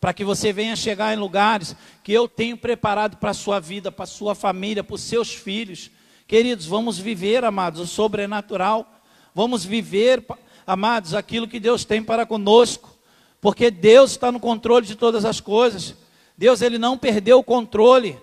para 0.00 0.14
que 0.14 0.24
você 0.24 0.50
venha 0.50 0.74
chegar 0.74 1.12
em 1.12 1.18
lugares 1.18 1.76
que 2.02 2.10
eu 2.10 2.26
tenho 2.26 2.56
preparado 2.56 3.18
para 3.18 3.32
a 3.32 3.34
sua 3.34 3.60
vida, 3.60 3.92
para 3.92 4.04
a 4.04 4.06
sua 4.06 4.34
família, 4.34 4.82
para 4.82 4.94
os 4.94 5.02
seus 5.02 5.34
filhos. 5.34 5.90
Queridos, 6.26 6.64
vamos 6.64 6.98
viver, 6.98 7.44
amados, 7.44 7.82
o 7.82 7.86
sobrenatural. 7.86 8.90
Vamos 9.34 9.62
viver, 9.62 10.24
amados, 10.66 11.12
aquilo 11.12 11.46
que 11.46 11.60
Deus 11.60 11.84
tem 11.84 12.02
para 12.02 12.24
conosco. 12.24 12.96
Porque 13.42 13.70
Deus 13.70 14.12
está 14.12 14.32
no 14.32 14.40
controle 14.40 14.86
de 14.86 14.96
todas 14.96 15.26
as 15.26 15.38
coisas. 15.38 15.94
Deus, 16.34 16.62
Ele 16.62 16.78
não 16.78 16.96
perdeu 16.96 17.38
o 17.38 17.44
controle. 17.44 18.18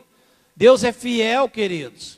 Deus 0.56 0.84
é 0.84 0.92
fiel, 0.92 1.48
queridos. 1.48 2.18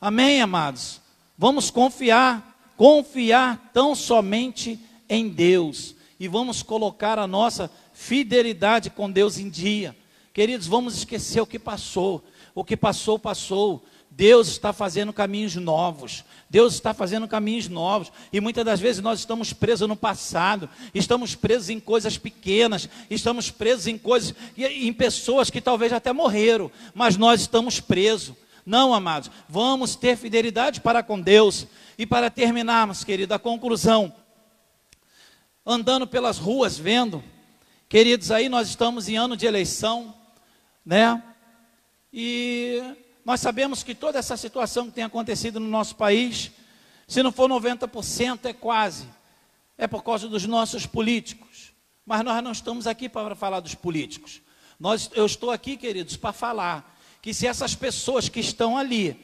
Amém, 0.00 0.40
amados? 0.40 0.99
Vamos 1.40 1.70
confiar, 1.70 2.54
confiar 2.76 3.70
tão 3.72 3.94
somente 3.94 4.78
em 5.08 5.26
Deus. 5.26 5.94
E 6.20 6.28
vamos 6.28 6.62
colocar 6.62 7.18
a 7.18 7.26
nossa 7.26 7.70
fidelidade 7.94 8.90
com 8.90 9.10
Deus 9.10 9.38
em 9.38 9.48
dia. 9.48 9.96
Queridos, 10.34 10.66
vamos 10.66 10.98
esquecer 10.98 11.40
o 11.40 11.46
que 11.46 11.58
passou. 11.58 12.22
O 12.54 12.62
que 12.62 12.76
passou, 12.76 13.18
passou. 13.18 13.82
Deus 14.10 14.48
está 14.48 14.70
fazendo 14.70 15.14
caminhos 15.14 15.56
novos. 15.56 16.26
Deus 16.50 16.74
está 16.74 16.92
fazendo 16.92 17.26
caminhos 17.26 17.68
novos. 17.68 18.12
E 18.30 18.38
muitas 18.38 18.62
das 18.66 18.78
vezes 18.78 19.00
nós 19.00 19.20
estamos 19.20 19.50
presos 19.54 19.88
no 19.88 19.96
passado, 19.96 20.68
estamos 20.94 21.34
presos 21.34 21.70
em 21.70 21.80
coisas 21.80 22.18
pequenas, 22.18 22.86
estamos 23.08 23.50
presos 23.50 23.86
em 23.86 23.96
coisas, 23.96 24.34
em 24.58 24.92
pessoas 24.92 25.48
que 25.48 25.62
talvez 25.62 25.90
até 25.90 26.12
morreram, 26.12 26.70
mas 26.94 27.16
nós 27.16 27.40
estamos 27.40 27.80
presos. 27.80 28.34
Não, 28.70 28.94
amados, 28.94 29.30
vamos 29.48 29.96
ter 29.96 30.16
fidelidade 30.16 30.80
para 30.80 31.02
com 31.02 31.20
Deus. 31.20 31.66
E 31.98 32.06
para 32.06 32.30
terminarmos, 32.30 33.02
querido, 33.02 33.34
a 33.34 33.38
conclusão. 33.38 34.14
Andando 35.66 36.06
pelas 36.06 36.38
ruas, 36.38 36.78
vendo 36.78 37.22
Queridos, 37.90 38.30
aí 38.30 38.48
nós 38.48 38.68
estamos 38.68 39.08
em 39.08 39.16
ano 39.16 39.36
de 39.36 39.46
eleição, 39.46 40.14
né? 40.86 41.20
E 42.12 42.80
nós 43.24 43.40
sabemos 43.40 43.82
que 43.82 43.96
toda 43.96 44.16
essa 44.16 44.36
situação 44.36 44.86
que 44.86 44.92
tem 44.92 45.02
acontecido 45.02 45.58
no 45.58 45.66
nosso 45.66 45.96
país, 45.96 46.52
se 47.08 47.20
não 47.20 47.32
for 47.32 47.50
90%, 47.50 48.44
é 48.44 48.52
quase, 48.52 49.08
é 49.76 49.88
por 49.88 50.04
causa 50.04 50.28
dos 50.28 50.46
nossos 50.46 50.86
políticos. 50.86 51.72
Mas 52.06 52.22
nós 52.22 52.40
não 52.44 52.52
estamos 52.52 52.86
aqui 52.86 53.08
para 53.08 53.34
falar 53.34 53.58
dos 53.58 53.74
políticos. 53.74 54.40
Nós, 54.78 55.10
eu 55.12 55.26
estou 55.26 55.50
aqui, 55.50 55.76
queridos, 55.76 56.16
para 56.16 56.32
falar 56.32 56.96
que 57.22 57.34
se 57.34 57.46
essas 57.46 57.74
pessoas 57.74 58.28
que 58.28 58.40
estão 58.40 58.76
ali, 58.76 59.16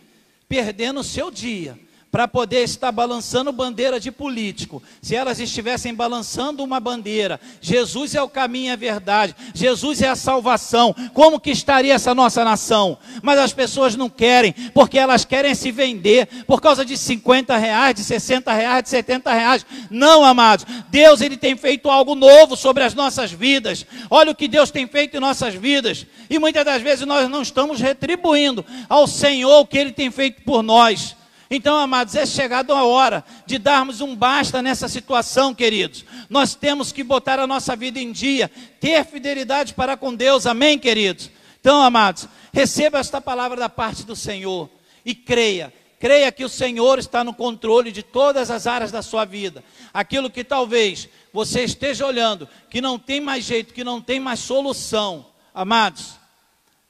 perdendo 0.48 1.00
o 1.00 1.04
seu 1.04 1.30
dia, 1.30 1.78
para 2.16 2.26
poder 2.26 2.64
estar 2.64 2.90
balançando 2.90 3.52
bandeira 3.52 4.00
de 4.00 4.10
político. 4.10 4.82
Se 5.02 5.14
elas 5.14 5.38
estivessem 5.38 5.94
balançando 5.94 6.64
uma 6.64 6.80
bandeira, 6.80 7.38
Jesus 7.60 8.14
é 8.14 8.22
o 8.22 8.28
caminho 8.28 8.68
e 8.68 8.70
a 8.70 8.76
verdade, 8.76 9.36
Jesus 9.52 10.00
é 10.00 10.08
a 10.08 10.16
salvação, 10.16 10.96
como 11.12 11.38
que 11.38 11.50
estaria 11.50 11.92
essa 11.92 12.14
nossa 12.14 12.42
nação? 12.42 12.96
Mas 13.22 13.38
as 13.38 13.52
pessoas 13.52 13.96
não 13.96 14.08
querem, 14.08 14.54
porque 14.72 14.98
elas 14.98 15.26
querem 15.26 15.54
se 15.54 15.70
vender 15.70 16.26
por 16.46 16.58
causa 16.62 16.86
de 16.86 16.96
50 16.96 17.54
reais, 17.54 17.94
de 17.94 18.02
60 18.02 18.50
reais, 18.50 18.84
de 18.84 18.88
70 18.88 19.34
reais. 19.34 19.66
Não, 19.90 20.24
amados, 20.24 20.64
Deus 20.88 21.20
ele 21.20 21.36
tem 21.36 21.54
feito 21.54 21.90
algo 21.90 22.14
novo 22.14 22.56
sobre 22.56 22.82
as 22.82 22.94
nossas 22.94 23.30
vidas. 23.30 23.84
Olha 24.08 24.32
o 24.32 24.34
que 24.34 24.48
Deus 24.48 24.70
tem 24.70 24.86
feito 24.86 25.18
em 25.18 25.20
nossas 25.20 25.54
vidas. 25.54 26.06
E 26.30 26.38
muitas 26.38 26.64
das 26.64 26.80
vezes 26.80 27.06
nós 27.06 27.28
não 27.28 27.42
estamos 27.42 27.78
retribuindo 27.78 28.64
ao 28.88 29.06
Senhor 29.06 29.60
o 29.60 29.66
que 29.66 29.76
ele 29.76 29.92
tem 29.92 30.10
feito 30.10 30.40
por 30.40 30.62
nós. 30.62 31.14
Então, 31.48 31.78
amados, 31.78 32.16
é 32.16 32.26
chegado 32.26 32.72
a 32.72 32.84
hora 32.84 33.24
de 33.46 33.56
darmos 33.58 34.00
um 34.00 34.16
basta 34.16 34.60
nessa 34.60 34.88
situação, 34.88 35.54
queridos. 35.54 36.04
Nós 36.28 36.54
temos 36.54 36.90
que 36.90 37.04
botar 37.04 37.38
a 37.38 37.46
nossa 37.46 37.76
vida 37.76 38.00
em 38.00 38.10
dia, 38.10 38.50
ter 38.80 39.04
fidelidade 39.04 39.72
para 39.72 39.96
com 39.96 40.12
Deus, 40.14 40.44
amém, 40.44 40.78
queridos? 40.78 41.30
Então, 41.60 41.80
amados, 41.80 42.28
receba 42.52 42.98
esta 42.98 43.20
palavra 43.20 43.56
da 43.56 43.68
parte 43.68 44.04
do 44.04 44.16
Senhor 44.16 44.68
e 45.04 45.14
creia. 45.14 45.72
Creia 46.00 46.30
que 46.32 46.44
o 46.44 46.48
Senhor 46.48 46.98
está 46.98 47.22
no 47.22 47.32
controle 47.32 47.92
de 47.92 48.02
todas 48.02 48.50
as 48.50 48.66
áreas 48.66 48.90
da 48.90 49.00
sua 49.00 49.24
vida. 49.24 49.64
Aquilo 49.94 50.28
que 50.28 50.44
talvez 50.44 51.08
você 51.32 51.62
esteja 51.62 52.06
olhando, 52.06 52.48
que 52.68 52.80
não 52.80 52.98
tem 52.98 53.20
mais 53.20 53.44
jeito, 53.44 53.72
que 53.72 53.84
não 53.84 54.00
tem 54.00 54.18
mais 54.18 54.40
solução. 54.40 55.26
Amados, 55.54 56.16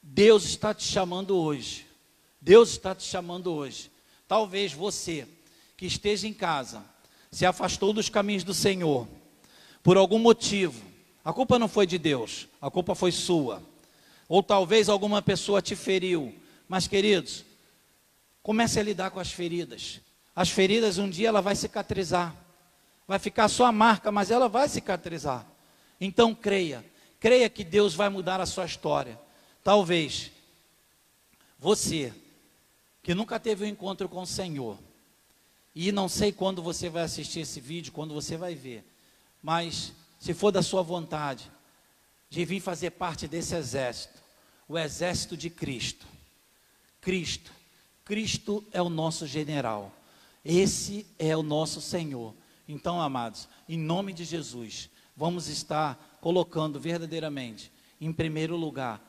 Deus 0.03 0.45
está 0.45 0.73
te 0.73 0.85
chamando 0.85 1.37
hoje. 1.37 1.87
Deus 2.41 2.71
está 2.71 2.95
te 2.95 3.05
chamando 3.05 3.53
hoje 3.53 3.91
Talvez 4.29 4.73
você 4.73 5.27
que 5.77 5.87
esteja 5.87 6.27
em 6.27 6.33
casa 6.33 6.85
se 7.31 7.45
afastou 7.45 7.93
dos 7.93 8.09
caminhos 8.09 8.45
do 8.45 8.55
Senhor 8.55 9.07
por 9.83 9.97
algum 9.97 10.19
motivo. 10.19 10.83
A 11.25 11.33
culpa 11.33 11.59
não 11.59 11.69
foi 11.69 11.87
de 11.87 11.99
Deus, 11.99 12.49
a 12.61 12.71
culpa 12.71 12.95
foi 12.95 13.13
sua. 13.13 13.63
Ou 14.29 14.43
talvez 14.43 14.89
alguma 14.89 15.23
pessoa 15.23 15.63
te 15.63 15.77
feriu. 15.77 16.35
Mas, 16.69 16.89
queridos, 16.89 17.45
comece 18.43 18.81
a 18.81 18.83
lidar 18.83 19.11
com 19.11 19.21
as 19.21 19.31
feridas. 19.31 20.01
As 20.35 20.51
feridas 20.51 20.99
um 20.99 21.09
dia 21.09 21.29
ela 21.29 21.41
vai 21.41 21.55
cicatrizar. 21.55 22.35
Vai 23.07 23.19
ficar 23.19 23.49
só 23.49 23.67
a 23.67 23.73
marca, 23.73 24.11
mas 24.11 24.31
ela 24.31 24.49
vai 24.49 24.69
cicatrizar. 24.69 25.47
Então 26.01 26.35
creia, 26.35 26.85
creia 27.21 27.49
que 27.49 27.63
Deus 27.63 27.95
vai 27.95 28.09
mudar 28.09 28.41
a 28.41 28.47
sua 28.47 28.67
história. 28.67 29.19
Talvez 29.63 30.31
você 31.59 32.13
que 33.07 33.15
nunca 33.15 33.39
teve 33.39 33.65
um 33.65 33.69
encontro 33.69 34.09
com 34.09 34.23
o 34.23 34.27
Senhor, 34.27 34.77
e 35.73 35.93
não 35.93 36.09
sei 36.09 36.33
quando 36.33 36.61
você 36.61 36.89
vai 36.89 37.05
assistir 37.05 37.39
esse 37.39 37.61
vídeo, 37.61 37.93
quando 37.93 38.13
você 38.13 38.37
vai 38.37 38.57
ver, 38.57 38.85
mas 39.41 39.93
se 40.19 40.35
for 40.35 40.51
da 40.51 40.61
sua 40.61 40.83
vontade, 40.83 41.49
de 42.29 42.45
vir 42.45 42.59
fazer 42.59 42.91
parte 42.91 43.29
desse 43.29 43.55
exército, 43.55 44.21
o 44.69 44.77
exército 44.77 45.37
de 45.37 45.49
Cristo. 45.49 46.05
Cristo, 47.01 47.53
Cristo 48.05 48.67
é 48.73 48.83
o 48.83 48.89
nosso 48.89 49.25
general, 49.25 49.95
esse 50.45 51.07
é 51.17 51.37
o 51.37 51.45
nosso 51.45 51.81
Senhor. 51.81 52.35
Então, 52.67 53.01
amados, 53.01 53.49
em 53.69 53.79
nome 53.79 54.13
de 54.13 54.25
Jesus, 54.25 54.91
vamos 55.17 55.47
estar 55.47 56.19
colocando 56.21 56.81
verdadeiramente 56.81 57.71
em 58.01 58.13
primeiro 58.13 58.57
lugar 58.57 59.01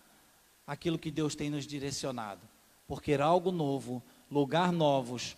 aquilo 0.68 1.00
que 1.00 1.10
Deus 1.10 1.34
tem 1.34 1.50
nos 1.50 1.66
direcionado 1.66 2.57
porque 2.88 3.12
era 3.12 3.26
algo 3.26 3.52
novo, 3.52 4.02
lugar 4.32 4.72
novos, 4.72 5.36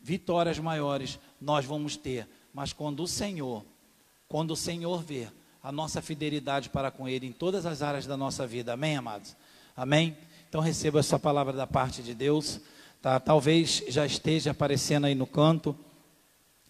vitórias 0.00 0.58
maiores 0.58 1.18
nós 1.40 1.64
vamos 1.64 1.96
ter. 1.96 2.28
Mas 2.52 2.72
quando 2.72 3.02
o 3.02 3.08
Senhor, 3.08 3.64
quando 4.28 4.50
o 4.50 4.56
Senhor 4.56 5.02
vê 5.02 5.28
a 5.62 5.70
nossa 5.70 6.02
fidelidade 6.02 6.68
para 6.68 6.90
com 6.90 7.08
Ele 7.08 7.26
em 7.26 7.32
todas 7.32 7.64
as 7.64 7.82
áreas 7.82 8.06
da 8.06 8.16
nossa 8.16 8.46
vida, 8.46 8.72
amém, 8.72 8.96
amados? 8.96 9.36
Amém? 9.76 10.16
Então 10.48 10.60
receba 10.60 10.98
essa 10.98 11.18
palavra 11.18 11.52
da 11.52 11.66
parte 11.66 12.02
de 12.02 12.14
Deus. 12.14 12.60
Tá? 13.00 13.18
Talvez 13.18 13.82
já 13.88 14.04
esteja 14.04 14.50
aparecendo 14.50 15.06
aí 15.06 15.14
no 15.14 15.26
canto, 15.26 15.74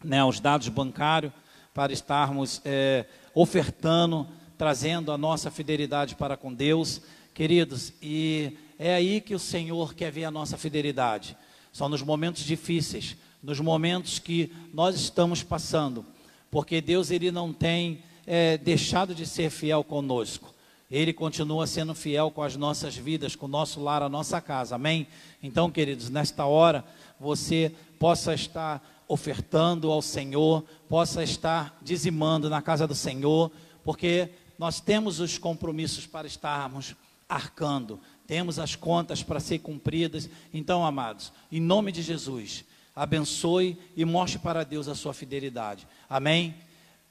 né, 0.05 0.23
os 0.25 0.41
dados 0.41 0.69
bancários 0.69 1.33
para 1.75 1.93
estarmos 1.93 2.61
é, 2.65 3.07
ofertando, 3.35 4.27
trazendo 4.59 5.11
a 5.11 5.19
nossa 5.19 5.51
fidelidade 5.51 6.15
para 6.15 6.37
com 6.37 6.53
Deus, 6.53 7.01
queridos. 7.35 7.93
E 8.01 8.57
é 8.83 8.95
aí 8.95 9.21
que 9.21 9.33
o 9.33 9.39
Senhor 9.39 9.95
quer 9.95 10.11
ver 10.11 10.25
a 10.25 10.31
nossa 10.31 10.59
fidelidade. 10.59 11.37
São 11.73 11.89
nos 11.89 12.03
momentos 12.03 12.43
difíceis, 12.43 13.17
nos 13.41 13.61
momentos 13.61 14.19
que 14.19 14.53
nós 14.75 14.97
estamos 14.97 15.41
passando, 15.41 16.05
porque 16.51 16.81
Deus 16.81 17.13
ele 17.13 17.31
não 17.31 17.53
tem 17.53 18.03
é, 18.27 18.59
deixado 18.59 19.15
de 19.15 19.25
ser 19.25 19.51
fiel 19.51 19.85
conosco. 19.85 20.53
Ele 20.91 21.13
continua 21.13 21.65
sendo 21.65 21.95
fiel 21.95 22.33
com 22.33 22.43
as 22.43 22.57
nossas 22.57 22.97
vidas, 22.97 23.37
com 23.37 23.47
o 23.47 23.49
nosso 23.49 23.81
lar, 23.81 24.03
a 24.03 24.09
nossa 24.09 24.41
casa. 24.41 24.75
Amém? 24.75 25.07
Então, 25.41 25.71
queridos, 25.71 26.11
nesta 26.11 26.45
hora 26.45 26.85
você 27.21 27.73
possa 28.01 28.35
estar 28.35 29.05
ofertando 29.07 29.93
ao 29.93 30.03
Senhor, 30.03 30.65
possa 30.89 31.23
estar 31.23 31.79
dizimando 31.81 32.51
na 32.51 32.61
casa 32.61 32.85
do 32.85 32.97
Senhor, 32.97 33.53
porque 33.85 34.29
nós 34.59 34.81
temos 34.81 35.21
os 35.21 35.39
compromissos 35.39 36.05
para 36.05 36.27
estarmos 36.27 36.97
arcando, 37.33 37.99
temos 38.27 38.59
as 38.59 38.75
contas 38.75 39.23
para 39.23 39.41
ser 39.41 39.59
cumpridas. 39.59 40.29
Então, 40.53 40.85
amados, 40.85 41.33
em 41.51 41.61
nome 41.61 41.93
de 41.93 42.03
Jesus, 42.03 42.65
abençoe 42.95 43.79
e 43.97 44.05
mostre 44.05 44.39
para 44.39 44.65
Deus 44.65 44.89
a 44.89 44.95
sua 44.95 45.15
fidelidade. 45.15 45.87
Amém? 46.09 46.55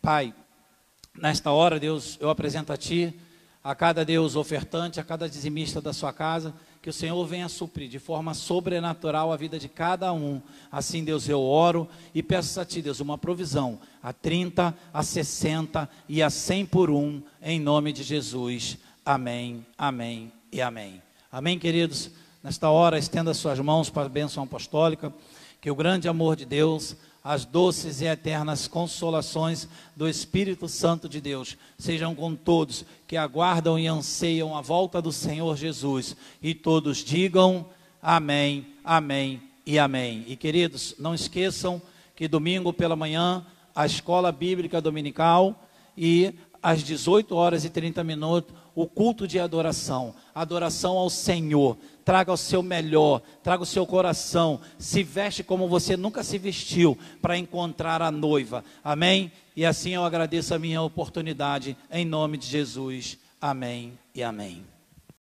Pai, 0.02 0.34
nesta 1.16 1.52
hora, 1.52 1.80
Deus, 1.80 2.18
eu 2.20 2.30
apresento 2.30 2.74
a 2.74 2.78
Ti, 2.78 3.14
a 3.64 3.76
cada 3.76 4.04
Deus 4.04 4.36
ofertante, 4.36 5.00
a 5.00 5.04
cada 5.04 5.30
dizimista 5.30 5.80
da 5.80 5.94
sua 5.94 6.12
casa, 6.12 6.54
que 6.82 6.90
o 6.90 6.94
Senhor 6.94 7.24
venha 7.28 7.48
suprir 7.48 7.88
de 7.88 8.00
forma 8.00 8.34
sobrenatural 8.34 9.32
a 9.32 9.38
vida 9.38 9.60
de 9.60 9.70
cada 9.70 10.12
um. 10.12 10.42
Assim, 10.72 11.04
Deus, 11.04 11.30
eu 11.30 11.40
oro 11.40 11.88
e 12.14 12.24
peço 12.24 12.60
a 12.60 12.66
Ti, 12.66 12.82
Deus, 12.82 13.00
uma 13.00 13.20
provisão 13.20 13.80
a 14.02 14.12
30, 14.12 14.76
a 14.92 15.04
60 15.04 15.88
e 16.10 16.24
a 16.24 16.30
100 16.32 16.66
por 16.66 16.90
um, 16.90 17.22
em 17.42 17.60
nome 17.60 17.94
de 17.94 18.02
Jesus. 18.02 18.80
Amém, 19.04 19.66
amém 19.76 20.32
e 20.52 20.62
amém. 20.62 21.02
Amém, 21.32 21.58
queridos? 21.58 22.12
Nesta 22.44 22.70
hora, 22.70 23.00
estenda 23.00 23.34
suas 23.34 23.60
mãos 23.60 23.90
para 23.90 24.06
a 24.06 24.10
bênção 24.10 24.44
apostólica, 24.44 25.12
que 25.60 25.72
o 25.72 25.76
grande 25.76 26.08
amor 26.08 26.36
de 26.36 26.46
Deus, 26.46 26.96
as 27.24 27.44
doces 27.44 28.02
e 28.02 28.06
eternas 28.06 28.68
consolações 28.68 29.68
do 29.96 30.08
Espírito 30.08 30.68
Santo 30.68 31.10
de 31.10 31.20
Deus 31.20 31.58
sejam 31.80 32.14
com 32.14 32.36
todos 32.36 32.86
que 33.08 33.18
aguardam 33.18 33.80
e 33.80 33.88
anseiam 33.88 34.56
a 34.56 34.62
volta 34.62 35.02
do 35.02 35.12
Senhor 35.12 35.58
Jesus. 35.58 36.16
E 36.40 36.54
todos 36.54 37.00
digam 37.00 37.66
amém, 38.04 38.68
amém 38.84 39.42
e 39.66 39.80
amém. 39.80 40.24
E 40.28 40.36
queridos, 40.36 40.94
não 41.00 41.16
esqueçam 41.16 41.82
que 42.16 42.28
domingo 42.28 42.72
pela 42.72 42.96
manhã, 42.96 43.44
a 43.76 43.84
escola 43.84 44.32
bíblica 44.32 44.80
dominical 44.80 45.68
e 45.98 46.36
às 46.62 46.84
18 46.84 47.36
horas 47.36 47.66
e 47.66 47.70
30 47.72 48.04
minutos, 48.04 48.61
o 48.76 48.88
culto 48.88 49.28
de 49.28 49.40
adoração, 49.40 50.14
adoração 50.34 50.98
ao 50.98 51.10
Senhor. 51.10 51.78
Traga 52.04 52.32
o 52.32 52.38
seu 52.38 52.64
melhor, 52.64 53.22
traga 53.44 53.64
o 53.64 53.66
seu 53.66 53.86
coração, 53.86 54.60
se 54.78 55.04
veste 55.04 55.44
como 55.44 55.68
você 55.68 55.96
nunca 55.96 56.24
se 56.24 56.38
vestiu 56.38 56.98
para 57.22 57.38
encontrar 57.38 58.02
a 58.02 58.10
noiva. 58.12 58.64
Amém? 58.84 59.32
E 59.56 59.66
assim 59.66 59.92
eu 59.92 60.04
agradeço 60.04 60.54
a 60.56 60.60
minha 60.60 60.82
oportunidade 60.82 61.78
em 61.92 62.06
nome 62.06 62.38
de 62.38 62.48
Jesus. 62.48 63.18
Amém 63.40 63.98
e 64.16 64.24
amém. 64.24 64.71